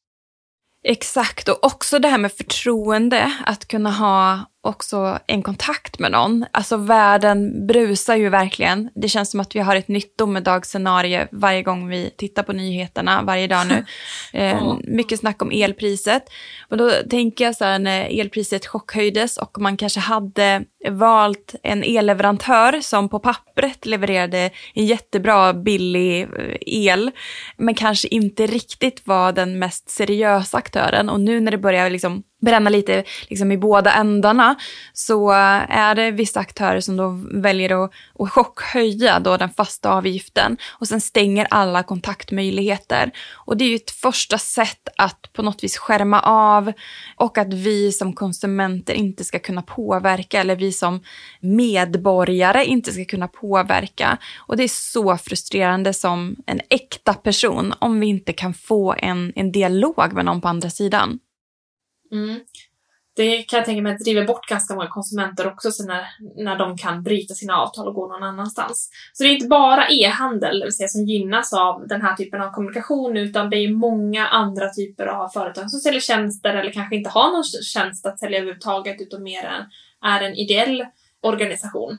Exakt, 0.85 1.49
och 1.49 1.65
också 1.65 1.99
det 1.99 2.09
här 2.09 2.19
med 2.19 2.33
förtroende, 2.33 3.33
att 3.47 3.69
kunna 3.69 3.91
ha 3.91 4.51
också 4.61 5.19
en 5.27 5.43
kontakt 5.43 5.99
med 5.99 6.13
någon. 6.13 6.45
Alltså 6.51 6.77
världen 6.77 7.67
brusar 7.67 8.17
ju 8.17 8.29
verkligen. 8.29 8.91
Det 8.95 9.09
känns 9.09 9.31
som 9.31 9.41
att 9.41 9.57
vi 9.57 9.61
har 9.61 9.77
ett 9.77 9.89
nytt 9.89 10.19
domedagsscenario 10.19 11.27
varje 11.33 11.63
gång 11.63 11.89
vi 11.89 12.11
tittar 12.17 12.43
på 12.43 12.53
nyheterna 12.53 13.23
varje 13.23 13.47
dag 13.47 13.67
nu. 13.67 13.85
Eh, 14.33 14.77
mycket 14.85 15.19
snack 15.19 15.43
om 15.43 15.51
elpriset. 15.51 16.23
Och 16.71 16.77
då 16.77 16.91
tänker 17.11 17.45
jag 17.45 17.57
så 17.57 17.65
här 17.65 17.79
när 17.79 18.21
elpriset 18.21 18.67
chockhöjdes 18.67 19.37
och 19.37 19.61
man 19.61 19.77
kanske 19.77 20.01
hade 20.01 20.65
valt 20.91 21.55
en 21.63 21.83
elleverantör 21.83 22.81
som 22.81 23.09
på 23.09 23.19
pappret 23.19 23.87
levererade 23.87 24.51
en 24.75 24.87
jättebra 24.87 25.55
billig 25.55 26.23
eh, 26.23 26.57
el, 26.61 27.11
men 27.57 27.75
kanske 27.75 28.09
inte 28.09 28.47
riktigt 28.47 29.07
var 29.07 29.33
den 29.33 29.59
mest 29.59 29.91
seriösa 29.91 30.59
aktören. 30.59 31.09
Och 31.09 31.21
nu 31.21 31.41
när 31.41 31.51
det 31.51 31.59
börjar 31.59 31.91
liksom 31.91 32.23
bränna 32.41 32.71
lite 32.71 33.05
liksom, 33.29 33.53
i 33.53 33.59
båda 33.59 33.93
ändarna 33.93 34.55
så 34.93 35.31
är 35.69 35.95
det 35.95 36.11
vissa 36.11 36.41
aktörer 36.41 36.81
som 36.81 36.97
då 36.97 37.21
väljer 37.33 37.85
att, 37.85 37.93
att 38.19 38.31
chockhöja 38.31 39.21
då 39.21 39.37
den 39.37 39.51
fasta 39.51 39.93
avgiften 39.93 40.57
och 40.71 40.89
sen 40.89 41.01
stänger 41.01 41.47
alla 41.51 41.83
kontaktmöjligheter. 41.83 43.11
Och 43.35 43.57
det 43.57 43.65
är 43.65 43.69
ju 43.69 43.77
ett 43.77 43.91
första 43.91 44.39
sätt 44.39 44.89
att 44.97 45.33
på 45.33 45.43
något 45.43 45.65
vis 45.65 45.79
skärma 45.79 46.21
av 46.21 46.73
och 47.17 47.39
att 47.39 47.55
vi 47.55 47.93
som 47.93 48.13
konsumenter 48.13 48.95
inte 48.95 49.25
ska 49.25 49.39
kunna 49.39 49.63
påverka 49.63 50.41
eller 50.41 50.57
vi 50.57 50.73
som 50.73 51.01
medborgare 51.41 52.65
inte 52.65 52.93
ska 52.93 53.05
kunna 53.05 53.29
påverka. 53.29 54.19
Och 54.37 54.57
det 54.57 54.65
är 54.65 54.69
så 54.69 55.17
frustrerande 55.17 55.95
som 55.95 56.37
en 56.47 56.61
äkta 56.71 57.15
person 57.15 57.75
om 57.79 58.01
vi 58.01 58.07
inte 58.07 58.33
kan 58.33 58.55
få 58.55 58.95
en, 58.99 59.33
en 59.37 59.53
dialog 59.53 60.13
med 60.13 60.25
någon 60.25 60.41
på 60.41 60.49
andra 60.49 60.71
sidan. 60.71 61.19
Mm. 62.13 62.41
Det 63.17 63.43
kan 63.43 63.57
jag 63.57 63.67
tänka 63.67 63.83
mig 63.83 63.97
driver 63.97 64.27
bort 64.27 64.49
ganska 64.49 64.75
många 64.75 64.89
konsumenter 64.89 65.47
också 65.47 65.71
så 65.71 65.87
när, 65.87 66.05
när 66.37 66.59
de 66.59 66.77
kan 66.77 67.03
bryta 67.03 67.35
sina 67.35 67.57
avtal 67.57 67.89
och 67.89 67.95
gå 67.95 68.07
någon 68.07 68.23
annanstans. 68.23 68.91
Så 69.13 69.23
det 69.23 69.29
är 69.29 69.33
inte 69.33 69.47
bara 69.47 69.89
e-handel 69.89 70.63
vill 70.63 70.77
säga, 70.77 70.89
som 70.89 71.05
gynnas 71.05 71.53
av 71.53 71.89
den 71.89 72.03
här 72.03 72.17
typen 72.17 72.43
av 72.43 72.51
kommunikation 72.51 73.17
utan 73.17 73.51
det 73.51 73.57
är 73.57 73.75
många 73.75 74.27
andra 74.27 74.69
typer 74.69 75.07
av 75.07 75.29
företag 75.29 75.71
som 75.71 75.81
säljer 75.81 76.01
tjänster 76.01 76.55
eller 76.55 76.73
kanske 76.73 76.97
inte 76.97 77.11
har 77.11 77.33
någon 77.33 77.45
tjänst 77.45 78.07
att 78.07 78.19
sälja 78.19 78.39
överhuvudtaget 78.39 79.01
utan 79.01 79.23
mer 79.23 79.45
än, 79.45 79.65
är 80.05 80.21
en 80.23 80.35
ideell 80.35 80.87
organisation. 81.23 81.99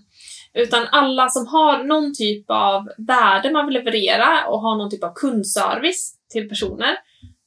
Utan 0.54 0.88
alla 0.92 1.30
som 1.30 1.48
har 1.48 1.84
någon 1.84 2.16
typ 2.16 2.46
av 2.48 2.90
värde 2.98 3.52
man 3.52 3.66
vill 3.66 3.74
leverera 3.74 4.48
och 4.48 4.62
har 4.62 4.78
någon 4.78 4.90
typ 4.90 5.04
av 5.04 5.14
kundservice 5.14 6.16
till 6.30 6.50
personer 6.50 6.98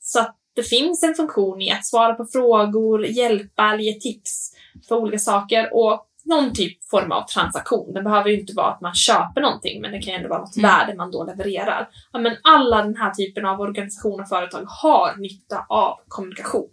så 0.01 0.21
att 0.21 0.37
det 0.55 0.63
finns 0.63 1.03
en 1.03 1.15
funktion 1.15 1.61
i 1.61 1.71
att 1.71 1.87
svara 1.87 2.15
på 2.15 2.25
frågor, 2.25 3.07
hjälpa 3.07 3.73
eller 3.73 3.83
ge 3.83 3.93
tips 3.93 4.53
för 4.89 4.97
olika 4.97 5.19
saker 5.19 5.69
och 5.73 6.07
någon 6.25 6.53
typ 6.53 6.85
form 6.85 7.13
av 7.13 7.27
transaktion. 7.27 7.95
Det 7.95 8.03
behöver 8.03 8.31
ju 8.31 8.41
inte 8.41 8.53
vara 8.57 8.71
att 8.71 8.81
man 8.81 8.95
köper 8.95 9.41
någonting, 9.41 9.81
men 9.81 9.93
det 9.93 10.03
kan 10.03 10.13
ju 10.13 10.17
ändå 10.17 10.29
vara 10.29 10.41
något 10.41 10.57
mm. 10.57 10.71
värde 10.71 10.95
man 10.95 11.11
då 11.11 11.25
levererar. 11.25 11.89
Ja, 12.13 12.19
men 12.19 12.37
alla 12.43 12.83
den 12.83 12.97
här 12.97 13.11
typen 13.11 13.47
av 13.47 13.61
organisationer 13.61 14.23
och 14.23 14.29
företag 14.29 14.65
har 14.67 15.17
nytta 15.17 15.67
av 15.69 15.99
kommunikation. 16.09 16.71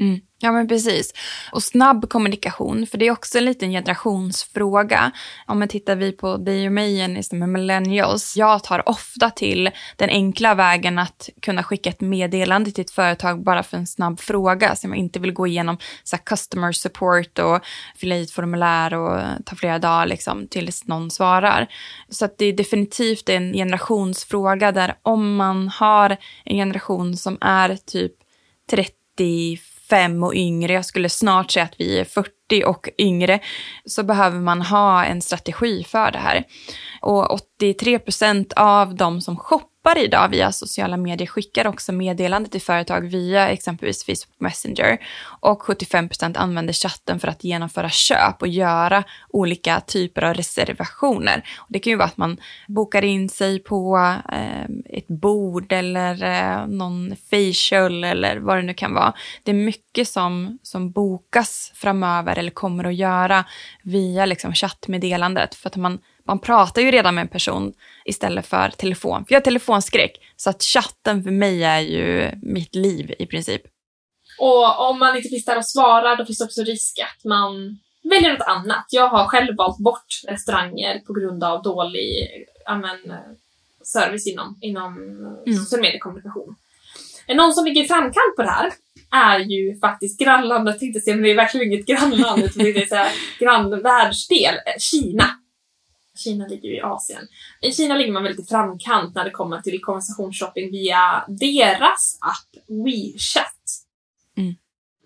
Mm. 0.00 0.20
Ja 0.38 0.52
men 0.52 0.68
precis. 0.68 1.12
Och 1.52 1.62
snabb 1.62 2.08
kommunikation, 2.08 2.86
för 2.86 2.98
det 2.98 3.06
är 3.06 3.10
också 3.10 3.38
en 3.38 3.44
liten 3.44 3.70
generationsfråga. 3.70 5.12
Om 5.46 5.58
man 5.58 5.68
tittar 5.68 5.96
vi 5.96 6.12
på 6.12 6.36
dig 6.36 6.66
och 6.66 6.72
mig 6.72 6.96
Jenny, 6.96 7.22
som 7.22 7.42
är 7.42 7.46
millennials. 7.46 8.36
Jag 8.36 8.64
tar 8.64 8.88
ofta 8.88 9.30
till 9.30 9.70
den 9.96 10.08
enkla 10.08 10.54
vägen 10.54 10.98
att 10.98 11.28
kunna 11.42 11.62
skicka 11.62 11.90
ett 11.90 12.00
meddelande 12.00 12.70
till 12.70 12.84
ett 12.84 12.90
företag 12.90 13.44
bara 13.44 13.62
för 13.62 13.76
en 13.76 13.86
snabb 13.86 14.20
fråga. 14.20 14.76
Så 14.76 14.88
jag 14.88 14.96
inte 14.96 15.18
vill 15.18 15.32
gå 15.32 15.46
igenom 15.46 15.78
så 16.04 16.16
customer 16.16 16.72
support 16.72 17.38
och 17.38 17.60
fylla 17.96 18.16
i 18.16 18.22
ett 18.22 18.30
formulär 18.30 18.94
och 18.94 19.20
ta 19.44 19.56
flera 19.56 19.78
dagar 19.78 20.06
liksom, 20.06 20.48
tills 20.48 20.86
någon 20.86 21.10
svarar. 21.10 21.66
Så 22.08 22.24
att 22.24 22.38
det 22.38 22.44
är 22.44 22.52
definitivt 22.52 23.28
en 23.28 23.52
generationsfråga 23.52 24.72
där 24.72 24.94
om 25.02 25.36
man 25.36 25.68
har 25.68 26.16
en 26.44 26.56
generation 26.56 27.16
som 27.16 27.38
är 27.40 27.76
typ 27.76 28.12
30 28.70 29.58
25 29.88 30.22
och 30.22 30.34
yngre, 30.34 30.72
jag 30.72 30.84
skulle 30.84 31.08
snart 31.08 31.50
säga 31.50 31.64
att 31.64 31.74
vi 31.78 31.98
är 31.98 32.04
40 32.04 32.30
och 32.66 32.88
yngre, 32.98 33.40
så 33.84 34.02
behöver 34.02 34.40
man 34.40 34.62
ha 34.62 35.04
en 35.04 35.22
strategi 35.22 35.84
för 35.84 36.10
det 36.10 36.18
här. 36.18 36.44
Och 37.00 37.30
83 37.30 37.98
procent 37.98 38.52
av 38.56 38.94
de 38.94 39.20
som 39.20 39.36
shoppar 39.36 39.75
appar 39.86 39.98
idag 39.98 40.28
via 40.28 40.52
sociala 40.52 40.96
medier 40.96 41.26
skickar 41.26 41.66
också 41.66 41.92
meddelande 41.92 42.48
till 42.48 42.60
företag 42.60 43.00
via 43.00 43.48
exempelvis 43.48 44.04
Facebook 44.04 44.40
Messenger. 44.40 44.98
Och 45.40 45.62
75% 45.62 46.38
använder 46.38 46.72
chatten 46.72 47.20
för 47.20 47.28
att 47.28 47.44
genomföra 47.44 47.90
köp 47.90 48.42
och 48.42 48.48
göra 48.48 49.04
olika 49.28 49.80
typer 49.80 50.22
av 50.22 50.34
reservationer. 50.34 51.48
Och 51.58 51.66
det 51.68 51.78
kan 51.78 51.90
ju 51.90 51.96
vara 51.96 52.08
att 52.08 52.16
man 52.16 52.36
bokar 52.68 53.04
in 53.04 53.28
sig 53.28 53.58
på 53.58 53.96
eh, 54.32 54.96
ett 54.98 55.08
bord 55.08 55.72
eller 55.72 56.22
eh, 56.24 56.66
någon 56.66 57.16
facial 57.30 58.04
eller 58.04 58.36
vad 58.36 58.56
det 58.56 58.62
nu 58.62 58.74
kan 58.74 58.94
vara. 58.94 59.12
Det 59.42 59.50
är 59.50 59.54
mycket 59.54 60.08
som, 60.08 60.58
som 60.62 60.90
bokas 60.90 61.72
framöver 61.74 62.38
eller 62.38 62.50
kommer 62.50 62.84
att 62.84 62.94
göra 62.94 63.44
via 63.82 64.26
liksom, 64.26 64.54
chattmeddelandet 64.54 65.54
för 65.54 65.68
att 65.68 65.76
man 65.76 65.98
man 66.26 66.38
pratar 66.38 66.82
ju 66.82 66.90
redan 66.90 67.14
med 67.14 67.22
en 67.22 67.28
person 67.28 67.72
istället 68.04 68.46
för 68.46 68.68
telefon. 68.68 69.24
För 69.24 69.34
jag 69.34 69.40
har 69.40 69.44
telefonskräck, 69.44 70.20
så 70.36 70.50
att 70.50 70.62
chatten 70.62 71.22
för 71.22 71.30
mig 71.30 71.64
är 71.64 71.80
ju 71.80 72.30
mitt 72.42 72.74
liv 72.74 73.14
i 73.18 73.26
princip. 73.26 73.62
Och 74.38 74.88
om 74.90 74.98
man 74.98 75.16
inte 75.16 75.28
finns 75.28 75.44
där 75.44 75.58
och 75.58 75.66
svarar, 75.66 76.16
då 76.16 76.24
finns 76.24 76.38
det 76.38 76.44
också 76.44 76.62
risk 76.62 76.98
att 76.98 77.24
man 77.24 77.78
väljer 78.02 78.32
något 78.32 78.46
annat. 78.46 78.86
Jag 78.90 79.08
har 79.08 79.26
själv 79.26 79.56
valt 79.56 79.78
bort 79.78 80.06
restauranger 80.28 80.98
på 80.98 81.12
grund 81.12 81.44
av 81.44 81.62
dålig 81.62 82.28
amen, 82.66 82.98
service 83.84 84.26
inom, 84.26 84.58
inom 84.60 84.98
mm. 85.46 85.58
social 85.58 85.80
mediekommunikation. 85.80 86.56
Någon 87.28 87.52
som 87.52 87.64
ligger 87.64 87.84
i 87.84 87.88
framkant 87.88 88.36
på 88.36 88.42
det 88.42 88.48
här 88.48 88.72
är 89.10 89.38
ju 89.38 89.78
faktiskt 89.78 90.20
grannlandet, 90.20 90.78
tänkte 90.78 91.00
säga, 91.00 91.16
men 91.16 91.22
det 91.22 91.30
är 91.30 91.36
verkligen 91.36 91.72
inget 91.72 91.86
grannland, 91.86 92.42
utan 92.42 92.64
det 92.64 92.82
är 92.82 92.86
så 92.86 92.94
här 92.94 93.12
grannvärldsdel, 93.38 94.54
Kina. 94.78 95.24
Kina 96.18 96.46
ligger 96.46 96.68
ju 96.68 96.76
i 96.76 96.80
Asien. 96.80 97.22
I 97.60 97.72
Kina 97.72 97.96
ligger 97.96 98.12
man 98.12 98.22
väldigt 98.22 98.46
i 98.46 98.48
framkant 98.48 99.14
när 99.14 99.24
det 99.24 99.30
kommer 99.30 99.60
till 99.60 99.80
konversationsshopping 99.80 100.70
via 100.70 101.24
deras 101.28 102.18
app 102.20 102.62
WeChat. 102.68 103.62
Mm. 104.36 104.54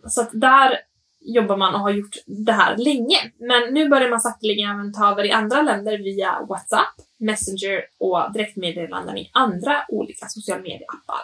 Så 0.06 0.20
att 0.20 0.30
där 0.32 0.78
jobbar 1.20 1.56
man 1.56 1.74
och 1.74 1.80
har 1.80 1.90
gjort 1.90 2.16
det 2.26 2.52
här 2.52 2.76
länge. 2.76 3.32
Men 3.38 3.74
nu 3.74 3.88
börjar 3.88 4.10
man 4.10 4.20
sakteligen 4.20 4.70
även 4.70 4.92
ta 4.92 5.12
över 5.12 5.24
i 5.24 5.32
andra 5.32 5.62
länder 5.62 5.98
via 5.98 6.46
WhatsApp, 6.48 6.94
Messenger 7.18 7.84
och 7.98 8.32
direktmeddelanden 8.32 9.18
i 9.18 9.30
andra 9.32 9.84
olika 9.88 10.26
sociala 10.28 10.62
medieappar. 10.62 11.20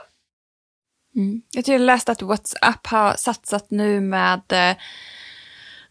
Mm. 1.16 1.43
Jag 1.50 1.64
tror 1.64 1.73
jag 1.73 1.81
läste 1.81 2.12
att 2.12 2.23
WhatsApp 2.23 2.87
har 2.87 3.12
satsat 3.12 3.71
nu 3.71 4.00
med 4.00 4.43
eh, 4.52 4.76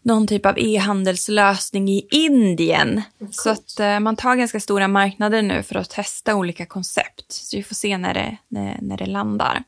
någon 0.06 0.26
typ 0.26 0.46
av 0.46 0.58
e-handelslösning 0.58 1.88
i 1.88 2.08
Indien. 2.10 3.02
Så 3.30 3.50
att 3.50 3.80
eh, 3.80 4.00
man 4.00 4.16
tar 4.16 4.36
ganska 4.36 4.60
stora 4.60 4.88
marknader 4.88 5.42
nu 5.42 5.62
för 5.62 5.74
att 5.74 5.90
testa 5.90 6.34
olika 6.34 6.66
koncept. 6.66 7.32
Så 7.32 7.56
vi 7.56 7.62
får 7.62 7.74
se 7.74 7.98
när 7.98 8.14
det, 8.14 8.36
när, 8.48 8.78
när 8.82 8.96
det 8.96 9.06
landar. 9.06 9.62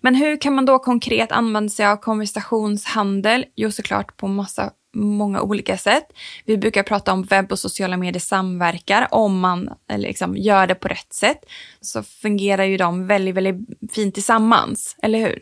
Men 0.00 0.14
hur 0.14 0.40
kan 0.40 0.54
man 0.54 0.66
då 0.66 0.78
konkret 0.78 1.32
använda 1.32 1.70
sig 1.70 1.86
av 1.86 1.96
konversationshandel? 1.96 3.44
Jo, 3.56 3.70
såklart 3.70 4.16
på 4.16 4.28
massa 4.28 4.70
många 4.94 5.40
olika 5.40 5.76
sätt. 5.76 6.06
Vi 6.44 6.56
brukar 6.58 6.82
prata 6.82 7.12
om 7.12 7.22
webb 7.22 7.52
och 7.52 7.58
sociala 7.58 7.96
medier 7.96 8.20
samverkar. 8.20 9.08
Om 9.10 9.40
man 9.40 9.70
liksom 9.96 10.36
gör 10.36 10.66
det 10.66 10.74
på 10.74 10.88
rätt 10.88 11.12
sätt 11.12 11.44
så 11.80 12.02
fungerar 12.02 12.64
ju 12.64 12.76
de 12.76 13.06
väldigt, 13.06 13.34
väldigt 13.34 13.92
fint 13.92 14.14
tillsammans, 14.14 14.96
eller 15.02 15.18
hur? 15.18 15.38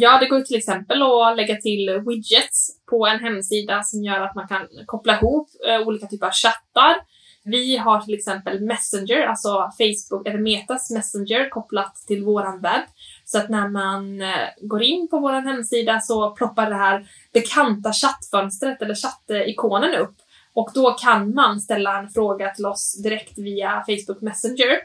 Ja, 0.00 0.18
det 0.18 0.26
går 0.26 0.40
till 0.40 0.56
exempel 0.56 1.02
att 1.02 1.36
lägga 1.36 1.56
till 1.56 2.02
widgets 2.06 2.70
på 2.90 3.06
en 3.06 3.20
hemsida 3.20 3.82
som 3.82 4.02
gör 4.04 4.20
att 4.20 4.34
man 4.34 4.48
kan 4.48 4.68
koppla 4.86 5.16
ihop 5.16 5.48
eh, 5.68 5.88
olika 5.88 6.06
typer 6.06 6.26
av 6.26 6.32
chattar. 6.32 6.96
Vi 7.44 7.76
har 7.76 8.00
till 8.00 8.14
exempel 8.14 8.60
Messenger, 8.60 9.26
alltså 9.26 9.70
Facebook 9.78 10.26
eller 10.26 10.38
Metas 10.38 10.90
Messenger 10.90 11.48
kopplat 11.48 11.96
till 12.06 12.24
våran 12.24 12.60
webb. 12.60 12.82
Så 13.24 13.38
att 13.38 13.48
när 13.48 13.68
man 13.68 14.22
eh, 14.22 14.48
går 14.60 14.82
in 14.82 15.08
på 15.08 15.18
vår 15.18 15.32
hemsida 15.32 16.00
så 16.00 16.30
ploppar 16.30 16.70
det 16.70 16.76
här 16.76 17.06
bekanta 17.32 17.92
chattfönstret 17.92 18.82
eller 18.82 18.94
chattikonen 18.94 19.94
upp. 19.94 20.14
Och 20.54 20.70
då 20.74 20.90
kan 20.90 21.34
man 21.34 21.60
ställa 21.60 21.98
en 21.98 22.08
fråga 22.08 22.50
till 22.50 22.66
oss 22.66 23.02
direkt 23.02 23.38
via 23.38 23.84
Facebook 23.86 24.20
Messenger 24.20 24.78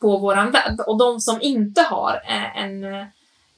på 0.00 0.18
våran 0.18 0.50
webb. 0.50 0.80
Och 0.86 0.98
de 0.98 1.20
som 1.20 1.38
inte 1.42 1.82
har 1.82 2.22
eh, 2.28 2.62
en 2.62 2.84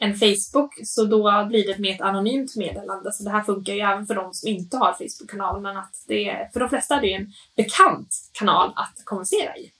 än 0.01 0.17
Facebook, 0.17 0.75
så 0.85 1.05
då 1.05 1.47
blir 1.49 1.67
det 1.67 1.79
mer 1.79 1.95
ett 1.95 2.01
anonymt 2.01 2.57
meddelande. 2.57 3.13
Så 3.13 3.25
det 3.25 3.31
här 3.31 3.43
funkar 3.43 3.73
ju 3.73 3.81
även 3.81 4.07
för 4.07 4.15
de 4.15 4.35
som 4.35 4.49
inte 4.49 4.77
har 4.77 4.93
Facebook-kanal, 4.93 5.63
men 5.63 5.77
att 5.77 6.05
det, 6.09 6.51
för 6.53 6.61
de 6.61 6.69
flesta 6.69 6.97
är 6.97 7.01
det 7.01 7.13
en 7.13 7.33
bekant 7.57 8.09
kanal 8.33 8.73
att 8.77 9.05
kommunicera 9.05 9.57
i. 9.57 9.73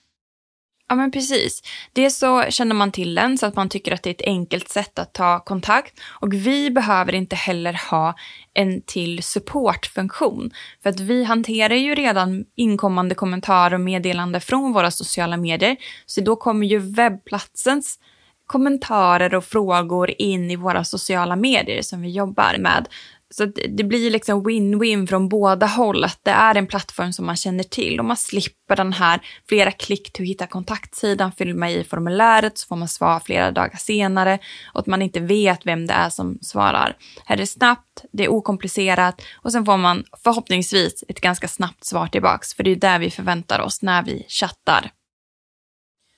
Ja 0.89 0.95
men 0.95 1.11
precis. 1.11 1.63
Dels 1.93 2.19
så 2.19 2.43
känner 2.51 2.75
man 2.75 2.93
till 2.93 3.15
den 3.15 3.39
så 3.39 3.47
att 3.47 3.57
man 3.57 3.69
tycker 3.69 3.93
att 3.93 4.03
det 4.03 4.11
är 4.11 4.15
ett 4.15 4.27
enkelt 4.27 4.69
sätt 4.69 4.99
att 4.99 5.15
ta 5.15 5.41
kontakt. 5.41 6.01
Och 6.21 6.33
vi 6.33 6.71
behöver 6.71 7.15
inte 7.15 7.37
heller 7.37 7.81
ha 7.91 8.15
en 8.55 8.83
till 8.83 9.23
supportfunktion. 9.23 10.51
För 10.83 10.91
att 10.91 11.01
vi 11.01 11.25
hanterar 11.25 11.75
ju 11.75 11.95
redan 11.95 12.45
inkommande 12.55 13.15
kommentarer 13.15 13.75
och 13.75 13.81
meddelande 13.81 14.41
från 14.41 14.73
våra 14.73 14.91
sociala 14.91 15.37
medier. 15.37 15.77
Så 16.07 16.21
då 16.21 16.37
kommer 16.37 16.67
ju 16.67 16.79
webbplatsens 16.79 17.99
kommentarer 18.47 19.35
och 19.35 19.45
frågor 19.45 20.11
in 20.19 20.51
i 20.51 20.57
våra 20.57 20.85
sociala 20.85 21.37
medier 21.37 21.83
som 21.83 22.03
vi 22.03 22.11
jobbar 22.11 22.57
med. 22.59 22.89
Så 23.31 23.45
det 23.69 23.85
blir 23.85 24.11
liksom 24.11 24.47
win-win 24.47 25.07
från 25.07 25.29
båda 25.29 25.67
håll. 25.67 26.05
Att 26.05 26.21
det 26.23 26.31
är 26.31 26.55
en 26.55 26.67
plattform 26.67 27.13
som 27.13 27.27
man 27.27 27.37
känner 27.37 27.65
till 27.65 27.99
och 27.99 28.05
man 28.05 28.17
slipper 28.17 28.77
den 28.77 28.93
här 28.93 29.21
flera 29.49 29.71
klick 29.71 30.13
till 30.13 30.23
att 30.23 30.29
hitta 30.29 30.47
kontaktsidan, 30.47 31.33
fylla 31.33 31.71
i 31.71 31.85
formuläret 31.85 32.59
så 32.59 32.67
får 32.67 32.77
man 32.77 32.89
svar 32.89 33.21
flera 33.21 33.51
dagar 33.51 33.77
senare 33.77 34.39
och 34.75 34.81
att 34.81 34.87
man 34.87 35.03
inte 35.03 35.21
vet 35.21 35.67
vem 35.67 35.87
det 35.87 35.95
är 35.95 36.11
som 36.11 36.39
svarar. 36.43 36.97
Här 37.25 37.37
är 37.37 37.41
det 37.41 37.47
snabbt, 37.47 38.05
det 38.13 38.25
är 38.25 38.29
okomplicerat 38.29 39.23
och 39.43 39.53
sen 39.53 39.65
får 39.65 39.77
man 39.77 40.05
förhoppningsvis 40.25 41.05
ett 41.09 41.21
ganska 41.21 41.49
snabbt 41.49 41.85
svar 41.85 42.07
tillbaks 42.07 42.55
för 42.55 42.63
det 42.63 42.71
är 42.71 42.77
där 42.77 42.99
vi 42.99 43.11
förväntar 43.11 43.61
oss 43.61 43.83
när 43.83 44.03
vi 44.03 44.27
chattar. 44.29 44.91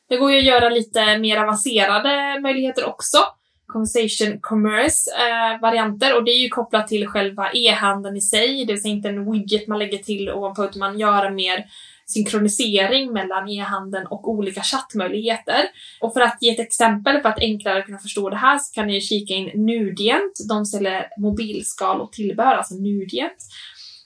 Det 0.08 0.16
går 0.16 0.32
ju 0.32 0.38
att 0.38 0.44
göra 0.44 0.68
lite 0.68 1.18
mer 1.18 1.36
avancerade 1.36 2.40
möjligheter 2.40 2.84
också. 2.84 3.18
Conversation 3.66 4.38
commerce-varianter 4.40 6.10
eh, 6.10 6.16
och 6.16 6.24
det 6.24 6.30
är 6.30 6.42
ju 6.42 6.48
kopplat 6.48 6.88
till 6.88 7.06
själva 7.06 7.52
e-handeln 7.52 8.16
i 8.16 8.20
sig. 8.20 8.64
Det 8.64 8.72
är 8.72 8.86
inte 8.86 9.08
en 9.08 9.32
widget 9.32 9.68
man 9.68 9.78
lägger 9.78 9.98
till 9.98 10.30
ovanpå 10.30 10.64
utan 10.64 10.78
man 10.78 10.98
gör 10.98 11.24
en 11.24 11.34
mer 11.34 11.64
synkronisering 12.06 13.12
mellan 13.12 13.48
e-handeln 13.48 14.06
och 14.06 14.30
olika 14.30 14.62
chattmöjligheter. 14.62 15.64
Och 16.00 16.12
för 16.12 16.20
att 16.20 16.36
ge 16.40 16.50
ett 16.50 16.60
exempel 16.60 17.22
för 17.22 17.28
att 17.28 17.40
enklare 17.40 17.82
kunna 17.82 17.98
förstå 17.98 18.30
det 18.30 18.36
här 18.36 18.58
så 18.58 18.74
kan 18.74 18.86
ni 18.86 19.00
kika 19.00 19.34
in 19.34 19.66
Nudient. 19.66 20.32
De 20.48 20.66
säljer 20.66 21.08
mobilskal 21.18 22.00
och 22.00 22.12
tillbehör, 22.12 22.54
alltså 22.54 22.74
Nudient. 22.74 23.36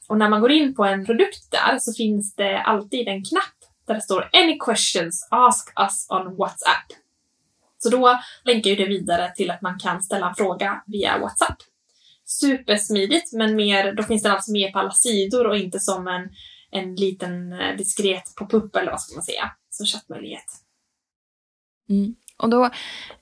Och 0.08 0.18
när 0.18 0.28
man 0.28 0.40
går 0.40 0.52
in 0.52 0.74
på 0.74 0.84
en 0.84 1.06
produkt 1.06 1.50
där 1.50 1.78
så 1.78 1.92
finns 1.92 2.34
det 2.34 2.58
alltid 2.58 3.08
en 3.08 3.24
knapp 3.24 3.61
där 3.92 3.98
det 4.00 4.04
står 4.04 4.30
“Any 4.32 4.58
questions, 4.58 5.28
ask 5.30 5.72
us 5.80 6.06
on 6.08 6.36
WhatsApp”. 6.36 6.86
Så 7.78 7.88
då 7.88 8.20
länkar 8.44 8.70
ju 8.70 8.76
det 8.76 8.86
vidare 8.86 9.32
till 9.36 9.50
att 9.50 9.62
man 9.62 9.78
kan 9.78 10.02
ställa 10.02 10.28
en 10.28 10.34
fråga 10.34 10.82
via 10.86 11.18
WhatsApp. 11.18 11.56
Supersmidigt, 12.24 13.32
men 13.32 13.56
mer, 13.56 13.92
då 13.92 14.02
finns 14.02 14.22
den 14.22 14.32
alltså 14.32 14.52
med 14.52 14.72
på 14.72 14.78
alla 14.78 14.90
sidor 14.90 15.46
och 15.46 15.56
inte 15.56 15.80
som 15.80 16.08
en, 16.08 16.28
en 16.70 16.94
liten 16.94 17.52
eh, 17.52 17.76
diskret 17.76 18.34
pop-up 18.36 18.76
eller 18.76 18.90
vad 18.90 19.00
ska 19.00 19.14
man 19.14 19.22
säga, 19.22 19.50
som 19.70 19.86
chattmöjlighet. 19.86 20.46
Mm. 21.88 22.14
Och 22.36 22.50
då 22.50 22.70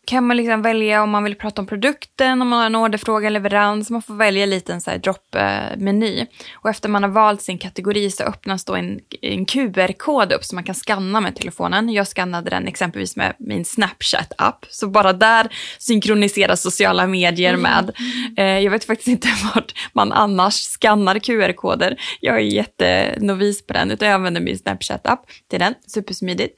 kan 0.07 0.27
man 0.27 0.37
liksom 0.37 0.63
välja 0.63 1.03
om 1.03 1.11
man 1.11 1.25
vill 1.25 1.35
prata 1.35 1.63
om 1.63 1.67
produkten, 1.67 2.43
om 2.43 2.49
man 2.49 2.59
har 2.59 2.67
en 2.67 2.77
orderfråga, 2.77 3.31
leverans. 3.31 3.91
Man 3.91 4.03
får 4.03 4.15
välja 4.15 4.47
lite 4.47 4.73
en 4.73 4.81
så 4.81 4.91
här 4.91 4.99
drop-meny. 4.99 6.27
Och 6.55 6.71
efter 6.71 6.89
man 6.89 7.03
har 7.03 7.11
valt 7.11 7.43
sin 7.43 7.59
kategori 7.59 8.11
så 8.11 8.23
öppnas 8.23 8.65
då 8.65 8.75
en, 8.75 9.01
en 9.23 9.47
QR-kod 9.47 10.33
upp 10.33 10.45
som 10.45 10.57
man 10.57 10.65
kan 10.65 10.75
scanna 10.75 11.21
med 11.21 11.37
telefonen. 11.37 11.89
Jag 11.93 12.09
skannade 12.09 12.51
den 12.51 12.69
exempelvis 12.69 13.17
med 13.17 13.35
min 13.39 13.65
Snapchat-app. 13.65 14.67
Så 14.71 14.89
bara 14.89 15.13
där 15.13 15.49
synkroniseras 15.79 16.63
sociala 16.63 17.07
medier 17.07 17.55
mm. 17.55 17.63
med. 17.63 17.93
Eh, 18.37 18.65
jag 18.65 18.71
vet 18.71 18.85
faktiskt 18.85 19.09
inte 19.09 19.29
vart 19.55 19.75
man 19.93 20.13
annars 20.13 20.55
skannar 20.55 21.19
QR-koder. 21.19 21.97
Jag 22.21 22.37
är 22.37 22.41
jättenovis 22.41 23.67
på 23.67 23.73
den, 23.73 23.91
utan 23.91 24.09
jag 24.09 24.15
använder 24.15 24.41
min 24.41 24.59
Snapchat-app 24.59 25.21
till 25.51 25.59
den. 25.59 25.75
Supersmidigt. 25.87 26.57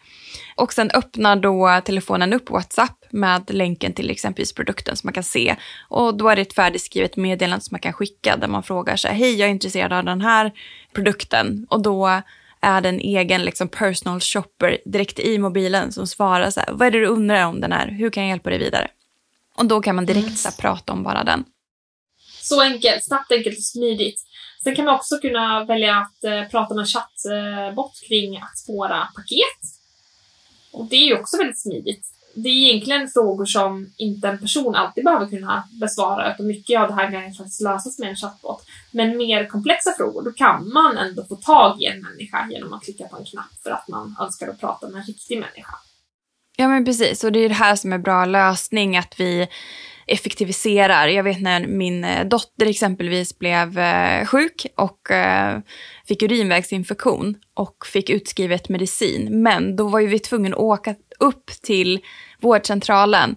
Och 0.56 0.72
sen 0.72 0.90
öppnar 0.90 1.36
då 1.36 1.80
telefonen 1.84 2.32
upp 2.32 2.50
WhatsApp 2.50 3.04
med 3.10 3.54
länken 3.54 3.92
till 3.92 4.10
exempelvis 4.10 4.52
produkten 4.52 4.96
som 4.96 5.06
man 5.06 5.14
kan 5.14 5.22
se. 5.22 5.56
Och 5.88 6.16
då 6.16 6.28
är 6.28 6.36
det 6.36 6.42
ett 6.42 6.54
färdigskrivet 6.54 7.16
meddelande 7.16 7.64
som 7.64 7.74
man 7.74 7.80
kan 7.80 7.92
skicka 7.92 8.36
där 8.36 8.48
man 8.48 8.62
frågar 8.62 8.96
sig, 8.96 9.14
hej 9.14 9.34
jag 9.34 9.46
är 9.46 9.52
intresserad 9.52 9.92
av 9.92 10.04
den 10.04 10.20
här 10.20 10.52
produkten. 10.94 11.66
Och 11.70 11.82
då 11.82 12.22
är 12.60 12.80
det 12.80 12.88
en 12.88 13.00
egen 13.00 13.42
liksom, 13.42 13.68
personal 13.68 14.20
shopper 14.20 14.78
direkt 14.84 15.18
i 15.18 15.38
mobilen 15.38 15.92
som 15.92 16.06
svarar 16.06 16.50
så 16.50 16.60
här, 16.60 16.72
vad 16.72 16.86
är 16.86 16.90
det 16.90 17.00
du 17.00 17.06
undrar 17.06 17.46
om 17.46 17.60
den 17.60 17.72
här, 17.72 17.88
hur 17.88 18.10
kan 18.10 18.22
jag 18.22 18.30
hjälpa 18.30 18.50
dig 18.50 18.58
vidare? 18.58 18.88
Och 19.54 19.66
då 19.66 19.80
kan 19.80 19.96
man 19.96 20.06
direkt 20.06 20.28
yes. 20.28 20.42
så 20.42 20.48
här, 20.48 20.56
prata 20.56 20.92
om 20.92 21.02
bara 21.02 21.24
den. 21.24 21.44
Så 22.40 22.62
enkelt, 22.62 23.04
snabbt, 23.04 23.32
enkelt 23.32 23.58
och 23.58 23.64
smidigt. 23.64 24.20
Sen 24.64 24.74
kan 24.74 24.84
man 24.84 24.94
också 24.94 25.18
kunna 25.18 25.64
välja 25.64 25.96
att 25.96 26.24
eh, 26.24 26.50
prata 26.50 26.74
med 26.74 26.82
en 26.82 26.86
chattbot 26.86 27.92
kring 28.08 28.36
att 28.36 28.58
spåra 28.58 29.08
paket 29.16 29.71
och 30.72 30.86
det 30.86 30.96
är 30.96 31.06
ju 31.06 31.18
också 31.18 31.36
väldigt 31.36 31.60
smidigt. 31.60 32.06
Det 32.34 32.48
är 32.48 32.52
egentligen 32.52 33.08
frågor 33.08 33.44
som 33.44 33.92
inte 33.96 34.28
en 34.28 34.38
person 34.38 34.74
alltid 34.74 35.04
behöver 35.04 35.26
kunna 35.26 35.64
besvara, 35.80 36.34
utan 36.34 36.46
mycket 36.46 36.80
av 36.80 36.88
det 36.88 36.94
här 36.94 37.10
kan 37.10 37.34
faktiskt 37.34 37.60
lösas 37.60 37.98
med 37.98 38.08
en 38.08 38.16
chatbot. 38.16 38.62
Men 38.90 39.16
mer 39.16 39.46
komplexa 39.46 39.92
frågor, 39.96 40.22
då 40.22 40.32
kan 40.32 40.72
man 40.72 40.96
ändå 40.96 41.24
få 41.24 41.36
tag 41.36 41.82
i 41.82 41.86
en 41.86 42.02
människa 42.02 42.48
genom 42.50 42.72
att 42.72 42.84
klicka 42.84 43.04
på 43.04 43.16
en 43.16 43.24
knapp 43.24 43.62
för 43.62 43.70
att 43.70 43.88
man 43.88 44.16
önskar 44.20 44.48
att 44.48 44.60
prata 44.60 44.88
med 44.88 45.00
en 45.00 45.06
riktig 45.06 45.38
människa. 45.38 45.74
Ja 46.56 46.68
men 46.68 46.84
precis, 46.84 47.24
och 47.24 47.32
det 47.32 47.38
är 47.38 47.48
det 47.48 47.54
här 47.54 47.76
som 47.76 47.92
är 47.92 47.98
bra 47.98 48.24
lösning, 48.24 48.96
att 48.96 49.20
vi 49.20 49.48
effektiviserar. 50.12 51.08
Jag 51.08 51.22
vet 51.22 51.40
när 51.40 51.66
min 51.66 52.04
eh, 52.04 52.26
dotter 52.26 52.66
exempelvis 52.66 53.38
blev 53.38 53.78
eh, 53.78 54.26
sjuk 54.26 54.66
och 54.76 55.10
eh, 55.10 55.58
fick 56.08 56.22
urinvägsinfektion 56.22 57.36
och 57.54 57.86
fick 57.86 58.10
utskrivet 58.10 58.68
medicin. 58.68 59.42
Men 59.42 59.76
då 59.76 59.88
var 59.88 60.00
ju 60.00 60.06
vi 60.06 60.18
tvungna 60.18 60.56
att 60.56 60.62
åka 60.62 60.94
upp 61.18 61.46
till 61.62 62.00
vårdcentralen 62.40 63.36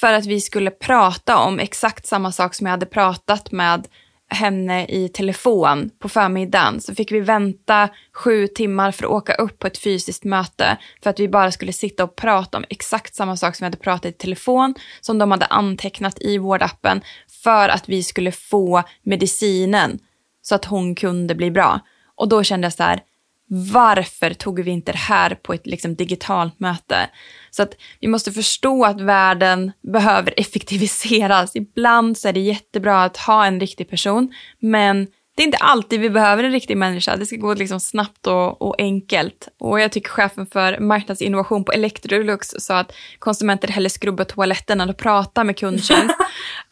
för 0.00 0.12
att 0.12 0.26
vi 0.26 0.40
skulle 0.40 0.70
prata 0.70 1.36
om 1.38 1.58
exakt 1.58 2.06
samma 2.06 2.32
sak 2.32 2.54
som 2.54 2.66
jag 2.66 2.70
hade 2.70 2.86
pratat 2.86 3.52
med 3.52 3.88
henne 4.28 4.86
i 4.86 5.08
telefon 5.08 5.90
på 5.98 6.08
förmiddagen 6.08 6.80
så 6.80 6.94
fick 6.94 7.12
vi 7.12 7.20
vänta 7.20 7.88
sju 8.12 8.46
timmar 8.46 8.92
för 8.92 9.04
att 9.04 9.10
åka 9.10 9.34
upp 9.34 9.58
på 9.58 9.66
ett 9.66 9.78
fysiskt 9.78 10.24
möte 10.24 10.76
för 11.02 11.10
att 11.10 11.20
vi 11.20 11.28
bara 11.28 11.52
skulle 11.52 11.72
sitta 11.72 12.04
och 12.04 12.16
prata 12.16 12.58
om 12.58 12.64
exakt 12.68 13.14
samma 13.14 13.36
sak 13.36 13.56
som 13.56 13.64
vi 13.64 13.66
hade 13.66 13.76
pratat 13.76 14.06
i 14.06 14.12
telefon 14.12 14.74
som 15.00 15.18
de 15.18 15.30
hade 15.30 15.46
antecknat 15.46 16.22
i 16.22 16.38
vårdappen 16.38 17.00
för 17.42 17.68
att 17.68 17.88
vi 17.88 18.02
skulle 18.02 18.32
få 18.32 18.82
medicinen 19.02 19.98
så 20.42 20.54
att 20.54 20.64
hon 20.64 20.94
kunde 20.94 21.34
bli 21.34 21.50
bra. 21.50 21.80
Och 22.14 22.28
då 22.28 22.42
kände 22.42 22.66
jag 22.66 22.72
så 22.72 22.82
här, 22.82 23.00
varför 23.48 24.34
tog 24.34 24.62
vi 24.62 24.70
inte 24.70 24.92
det 24.92 24.98
här 24.98 25.34
på 25.34 25.54
ett 25.54 25.66
liksom, 25.66 25.94
digitalt 25.94 26.60
möte? 26.60 27.10
Så 27.50 27.62
att 27.62 27.74
vi 28.00 28.08
måste 28.08 28.32
förstå 28.32 28.84
att 28.84 29.00
världen 29.00 29.72
behöver 29.92 30.34
effektiviseras. 30.36 31.56
Ibland 31.56 32.18
så 32.18 32.28
är 32.28 32.32
det 32.32 32.40
jättebra 32.40 33.04
att 33.04 33.16
ha 33.16 33.46
en 33.46 33.60
riktig 33.60 33.90
person, 33.90 34.34
men 34.58 35.06
det 35.36 35.42
är 35.42 35.46
inte 35.46 35.58
alltid 35.58 36.00
vi 36.00 36.10
behöver 36.10 36.44
en 36.44 36.52
riktig 36.52 36.76
människa. 36.76 37.16
Det 37.16 37.26
ska 37.26 37.36
gå 37.36 37.54
liksom 37.54 37.80
snabbt 37.80 38.26
och, 38.26 38.62
och, 38.62 38.74
enkelt. 38.78 39.48
Och 39.58 39.80
jag 39.80 39.92
tycker 39.92 40.10
chefen 40.10 40.46
för 40.46 40.78
marknadsinnovation 40.80 41.64
på 41.64 41.72
Electrolux 41.72 42.48
sa 42.58 42.78
att 42.78 42.92
konsumenter 43.18 43.68
hellre 43.68 43.90
skrubbar 43.90 44.24
toaletten 44.24 44.80
än 44.80 44.90
att 44.90 44.96
prata 44.96 45.44
med 45.44 45.58
kundtjänst 45.58 46.14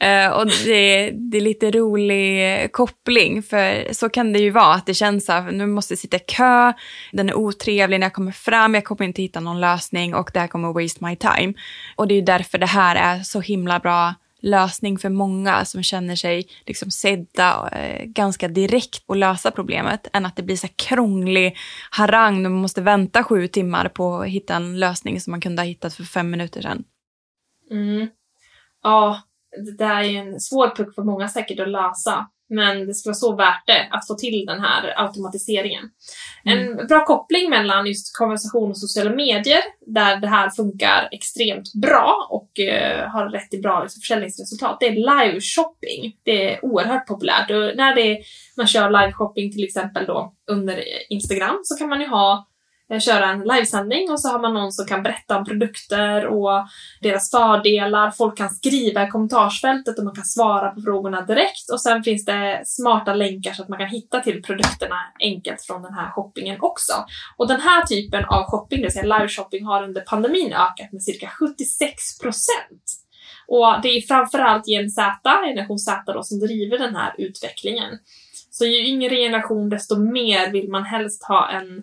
uh, 0.05 0.33
och 0.33 0.47
det, 0.47 1.11
det, 1.11 1.37
är 1.37 1.41
lite 1.41 1.71
rolig 1.71 2.73
koppling, 2.73 3.43
för 3.43 3.93
så 3.93 4.09
kan 4.09 4.33
det 4.33 4.39
ju 4.39 4.51
vara. 4.51 4.75
Att 4.75 4.87
det 4.87 4.95
känns 4.95 5.27
så 5.27 5.33
här, 5.33 5.53
nu 5.53 5.67
måste 5.67 5.93
jag 5.93 5.99
sitta 5.99 6.17
i 6.17 6.21
kö, 6.21 6.73
den 7.13 7.29
är 7.29 7.35
otrevlig 7.35 8.01
när 8.01 8.07
jag 8.07 8.13
kommer 8.13 8.33
fram, 8.33 8.75
jag 8.75 8.85
kommer 8.85 9.05
inte 9.05 9.23
hitta 9.23 9.41
någon 9.41 9.61
lösning 9.61 10.15
och 10.15 10.31
det 10.35 10.41
här 10.41 10.49
kommer 10.49 10.83
waste 10.83 11.05
my 11.05 11.17
time. 11.17 11.55
Och 11.97 12.09
det 12.09 12.15
är 12.15 12.17
ju 12.17 12.25
därför 12.25 12.59
det 12.59 12.67
här 12.67 12.97
är 12.97 13.23
så 13.23 13.41
himla 13.41 13.79
bra 13.79 14.15
lösning 14.45 14.99
för 14.99 15.09
många 15.09 15.65
som 15.65 15.83
känner 15.83 16.17
sig 16.17 16.47
liksom 16.67 16.91
sedda 16.91 17.69
eh, 17.73 18.05
ganska 18.05 18.49
direkt 18.49 19.03
och 19.07 19.17
lösa 19.17 19.51
problemet 19.51 20.09
än 20.13 20.27
att 20.27 20.37
det 20.37 20.43
blir 20.43 20.57
så 20.57 20.69
krånglig 20.77 21.57
harang 21.91 22.47
och 22.47 22.53
man 22.53 22.61
måste 22.61 22.81
vänta 22.81 23.25
sju 23.25 23.49
timmar 23.49 23.89
på 23.89 24.17
att 24.17 24.29
hitta 24.29 24.55
en 24.55 24.81
lösning 24.81 25.21
som 25.21 25.31
man 25.31 25.41
kunde 25.41 25.63
ha 25.63 25.67
hittat 25.67 25.95
för 25.95 26.05
fem 26.05 26.31
minuter 26.31 26.63
sedan. 26.63 26.85
Mm. 27.71 28.09
Ja, 28.83 29.23
det 29.65 29.77
där 29.85 29.97
är 29.97 30.03
ju 30.03 30.17
en 30.17 30.41
svår 30.41 30.77
puck 30.77 30.95
för 30.95 31.03
många 31.03 31.29
säkert 31.29 31.61
att 31.61 31.69
lösa. 31.69 32.27
Men 32.49 32.87
det 32.87 32.95
skulle 32.95 33.11
vara 33.11 33.15
så 33.15 33.37
värt 33.37 33.67
det 33.67 33.89
att 33.91 34.07
få 34.07 34.15
till 34.15 34.47
den 34.47 34.61
här 34.61 34.95
automatiseringen. 34.97 35.91
Mm. 36.45 36.79
En 36.79 36.87
bra 36.87 37.05
koppling 37.05 37.51
mellan 37.51 37.87
just 37.87 38.17
konversation 38.19 38.71
och 38.71 38.79
sociala 38.79 39.11
medier, 39.11 39.61
där 39.87 40.17
det 40.17 40.27
här 40.27 40.51
funkar 40.51 41.09
extremt 41.13 41.73
bra 41.83 42.29
och 42.31 42.51
uh, 42.61 43.09
har 43.09 43.29
rätt 43.29 43.51
till 43.51 43.63
bra 43.63 43.83
liksom, 43.83 44.01
försäljningsresultat, 44.01 44.77
det 44.81 44.87
är 44.87 44.93
live 44.93 45.41
shopping. 45.41 46.17
Det 46.23 46.53
är 46.53 46.65
oerhört 46.65 47.07
populärt. 47.07 47.51
Och 47.51 47.77
när 47.77 47.95
det 47.95 48.03
är, 48.03 48.19
man 48.57 48.67
kör 48.67 48.91
live 48.91 49.13
shopping 49.13 49.53
till 49.53 49.65
exempel 49.65 50.07
då 50.07 50.35
under 50.51 50.85
Instagram 51.13 51.61
så 51.63 51.77
kan 51.77 51.89
man 51.89 52.01
ju 52.01 52.07
ha 52.07 52.47
Eh, 52.47 52.54
Eh, 52.91 53.01
köra 53.01 53.27
en 53.27 53.41
livesändning 53.41 54.11
och 54.11 54.21
så 54.21 54.29
har 54.29 54.39
man 54.39 54.55
någon 54.55 54.73
som 54.73 54.87
kan 54.87 55.03
berätta 55.03 55.39
om 55.39 55.45
produkter 55.45 56.27
och 56.27 56.67
deras 57.01 57.31
fördelar. 57.31 58.11
Folk 58.11 58.37
kan 58.37 58.51
skriva 58.51 59.07
i 59.07 59.11
kommentarsfältet 59.11 59.99
och 59.99 60.05
man 60.05 60.15
kan 60.15 60.25
svara 60.25 60.71
på 60.71 60.81
frågorna 60.81 61.21
direkt 61.21 61.71
och 61.73 61.81
sen 61.81 62.03
finns 62.03 62.25
det 62.25 62.63
smarta 62.67 63.15
länkar 63.15 63.53
så 63.53 63.63
att 63.63 63.69
man 63.69 63.79
kan 63.79 63.89
hitta 63.89 64.21
till 64.21 64.43
produkterna 64.43 64.97
enkelt 65.21 65.63
från 65.63 65.83
den 65.83 65.95
här 65.95 66.11
shoppingen 66.11 66.59
också. 66.61 66.93
Och 67.37 67.49
den 67.49 67.61
här 67.61 67.87
typen 67.87 68.25
av 68.25 68.45
shopping, 68.51 68.79
det 68.79 68.85
vill 68.85 68.93
säga 68.93 69.19
liveshopping, 69.19 69.65
har 69.65 69.83
under 69.83 70.01
pandemin 70.01 70.53
ökat 70.53 70.93
med 70.93 71.03
cirka 71.03 71.29
76 71.29 72.19
procent. 72.19 73.01
Och 73.47 73.77
det 73.83 73.89
är 73.89 74.01
framförallt 74.01 74.69
Gen 74.69 74.91
Z, 74.91 75.21
generation 75.25 75.79
Z 75.79 76.13
då, 76.13 76.23
som 76.23 76.41
driver 76.41 76.79
den 76.79 76.97
här 76.97 77.15
utvecklingen. 77.19 77.99
Så 78.51 78.65
ju 78.65 78.87
yngre 78.87 79.17
generation 79.17 79.69
desto 79.69 79.99
mer 79.99 80.51
vill 80.51 80.71
man 80.71 80.85
helst 80.85 81.25
ha 81.25 81.51
en 81.51 81.83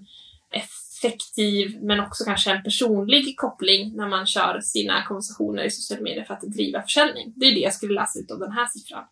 effektiv 1.02 1.78
men 1.82 2.00
också 2.00 2.24
kanske 2.24 2.52
en 2.52 2.64
personlig 2.64 3.38
koppling 3.38 3.96
när 3.96 4.08
man 4.08 4.26
kör 4.26 4.60
sina 4.62 5.04
konversationer 5.04 5.64
i 5.64 5.72
sociala 5.72 6.04
medier 6.04 6.24
för 6.24 6.34
att 6.34 6.42
driva 6.42 6.82
försäljning. 6.82 7.34
Det 7.36 7.46
är 7.46 7.56
det 7.56 7.60
jag 7.60 7.74
skulle 7.74 7.94
läsa 7.94 8.20
ut 8.20 8.32
av 8.32 8.40
den 8.40 8.52
här 8.52 8.66
siffran. 8.66 9.04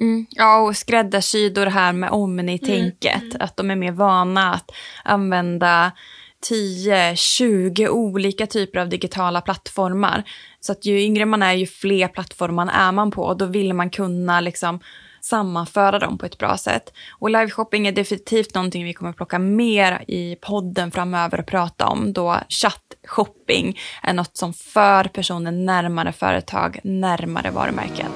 Mm. 0.00 0.26
Ja, 0.30 0.60
och 0.60 0.76
skräddarsydor 0.76 1.66
här 1.66 1.92
med 1.92 2.10
omni-tänket. 2.10 3.22
Mm, 3.22 3.30
mm. 3.30 3.40
Att 3.40 3.56
de 3.56 3.70
är 3.70 3.76
mer 3.76 3.92
vana 3.92 4.54
att 4.54 4.70
använda 5.04 5.92
10-20 6.50 7.88
olika 7.88 8.46
typer 8.46 8.78
av 8.78 8.88
digitala 8.88 9.40
plattformar. 9.40 10.24
Så 10.60 10.72
att 10.72 10.84
ju 10.84 11.00
yngre 11.00 11.26
man 11.26 11.42
är, 11.42 11.52
ju 11.52 11.66
fler 11.66 12.08
plattformar 12.08 12.70
är 12.74 12.92
man 12.92 13.10
på. 13.10 13.22
Och 13.22 13.36
då 13.36 13.46
vill 13.46 13.72
man 13.72 13.90
kunna 13.90 14.40
liksom 14.40 14.80
sammanföra 15.24 15.98
dem 15.98 16.18
på 16.18 16.26
ett 16.26 16.38
bra 16.38 16.56
sätt. 16.56 16.92
Och 17.18 17.30
liveshopping 17.30 17.86
är 17.86 17.92
definitivt 17.92 18.54
någonting 18.54 18.84
vi 18.84 18.94
kommer 18.94 19.12
plocka 19.12 19.38
mer 19.38 20.04
i 20.08 20.36
podden 20.36 20.90
framöver 20.90 21.40
och 21.40 21.46
prata 21.46 21.86
om 21.86 22.12
då 22.12 22.38
chattshopping 22.48 23.78
är 24.02 24.12
något 24.12 24.36
som 24.36 24.52
för 24.52 25.04
personer 25.04 25.52
närmare 25.52 26.12
företag, 26.12 26.80
närmare 26.84 27.50
varumärken. 27.50 28.10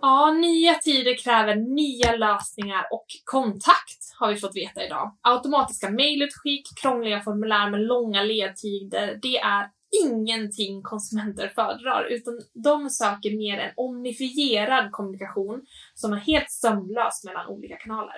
Ja, 0.00 0.30
nya 0.30 0.74
tider 0.74 1.16
kräver 1.16 1.56
nya 1.56 2.16
lösningar 2.16 2.86
och 2.90 3.06
kontakt 3.24 4.14
har 4.18 4.28
vi 4.28 4.36
fått 4.36 4.56
veta 4.56 4.84
idag. 4.84 5.16
Automatiska 5.22 5.90
mejlutskick, 5.90 6.78
krångliga 6.82 7.20
formulär 7.20 7.70
med 7.70 7.80
långa 7.80 8.22
ledtider, 8.22 9.18
det 9.22 9.38
är 9.38 9.68
ingenting 10.02 10.82
konsumenter 10.82 11.52
föredrar, 11.54 12.04
utan 12.10 12.40
de 12.54 12.90
söker 12.90 13.36
mer 13.36 13.58
en 13.58 13.72
omnifierad 13.76 14.92
kommunikation 14.92 15.62
som 15.94 16.12
är 16.12 16.16
helt 16.16 16.50
sömlös 16.50 17.24
mellan 17.24 17.46
olika 17.46 17.76
kanaler. 17.76 18.16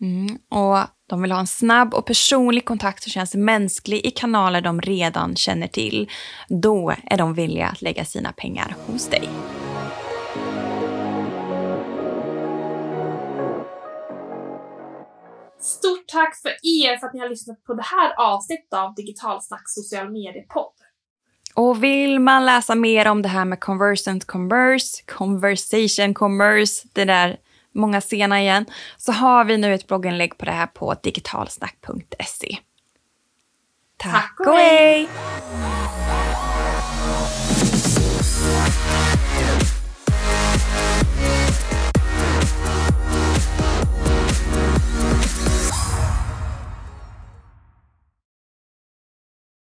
Mm, 0.00 0.38
och 0.48 0.78
de 1.06 1.22
vill 1.22 1.32
ha 1.32 1.40
en 1.40 1.46
snabb 1.46 1.94
och 1.94 2.06
personlig 2.06 2.64
kontakt 2.64 3.02
som 3.02 3.10
känns 3.10 3.34
mänsklig 3.34 4.06
i 4.06 4.10
kanaler 4.10 4.60
de 4.60 4.80
redan 4.80 5.36
känner 5.36 5.66
till. 5.66 6.10
Då 6.48 6.94
är 7.04 7.16
de 7.16 7.34
villiga 7.34 7.66
att 7.66 7.82
lägga 7.82 8.04
sina 8.04 8.32
pengar 8.32 8.76
hos 8.86 9.08
dig. 9.08 9.28
Stort 15.60 16.08
tack 16.08 16.42
för 16.42 16.50
er 16.50 16.98
för 16.98 17.06
att 17.06 17.14
ni 17.14 17.20
har 17.20 17.28
lyssnat 17.28 17.64
på 17.64 17.74
det 17.74 17.82
här 17.82 18.12
avsnittet 18.16 18.72
av 18.72 18.94
Digitalsnack 18.94 19.62
social 19.66 20.12
mediepodd. 20.12 20.72
Och 21.54 21.84
vill 21.84 22.20
man 22.20 22.46
läsa 22.46 22.74
mer 22.74 23.08
om 23.08 23.22
det 23.22 23.28
här 23.28 23.44
med 23.44 23.60
conversant 23.60 24.24
commerce, 24.24 25.02
conversation 25.18 26.14
commerce, 26.14 26.88
det 26.92 27.04
där 27.04 27.36
många 27.74 28.00
sena 28.00 28.40
igen, 28.40 28.66
så 28.96 29.12
har 29.12 29.44
vi 29.44 29.56
nu 29.56 29.74
ett 29.74 29.86
blogginlägg 29.86 30.38
på 30.38 30.44
det 30.44 30.52
här 30.52 30.66
på 30.66 30.94
digitalsnack.se. 31.02 32.58
Tack, 33.96 34.12
Tack 34.12 34.40
och 34.40 34.54
hej! 34.54 35.08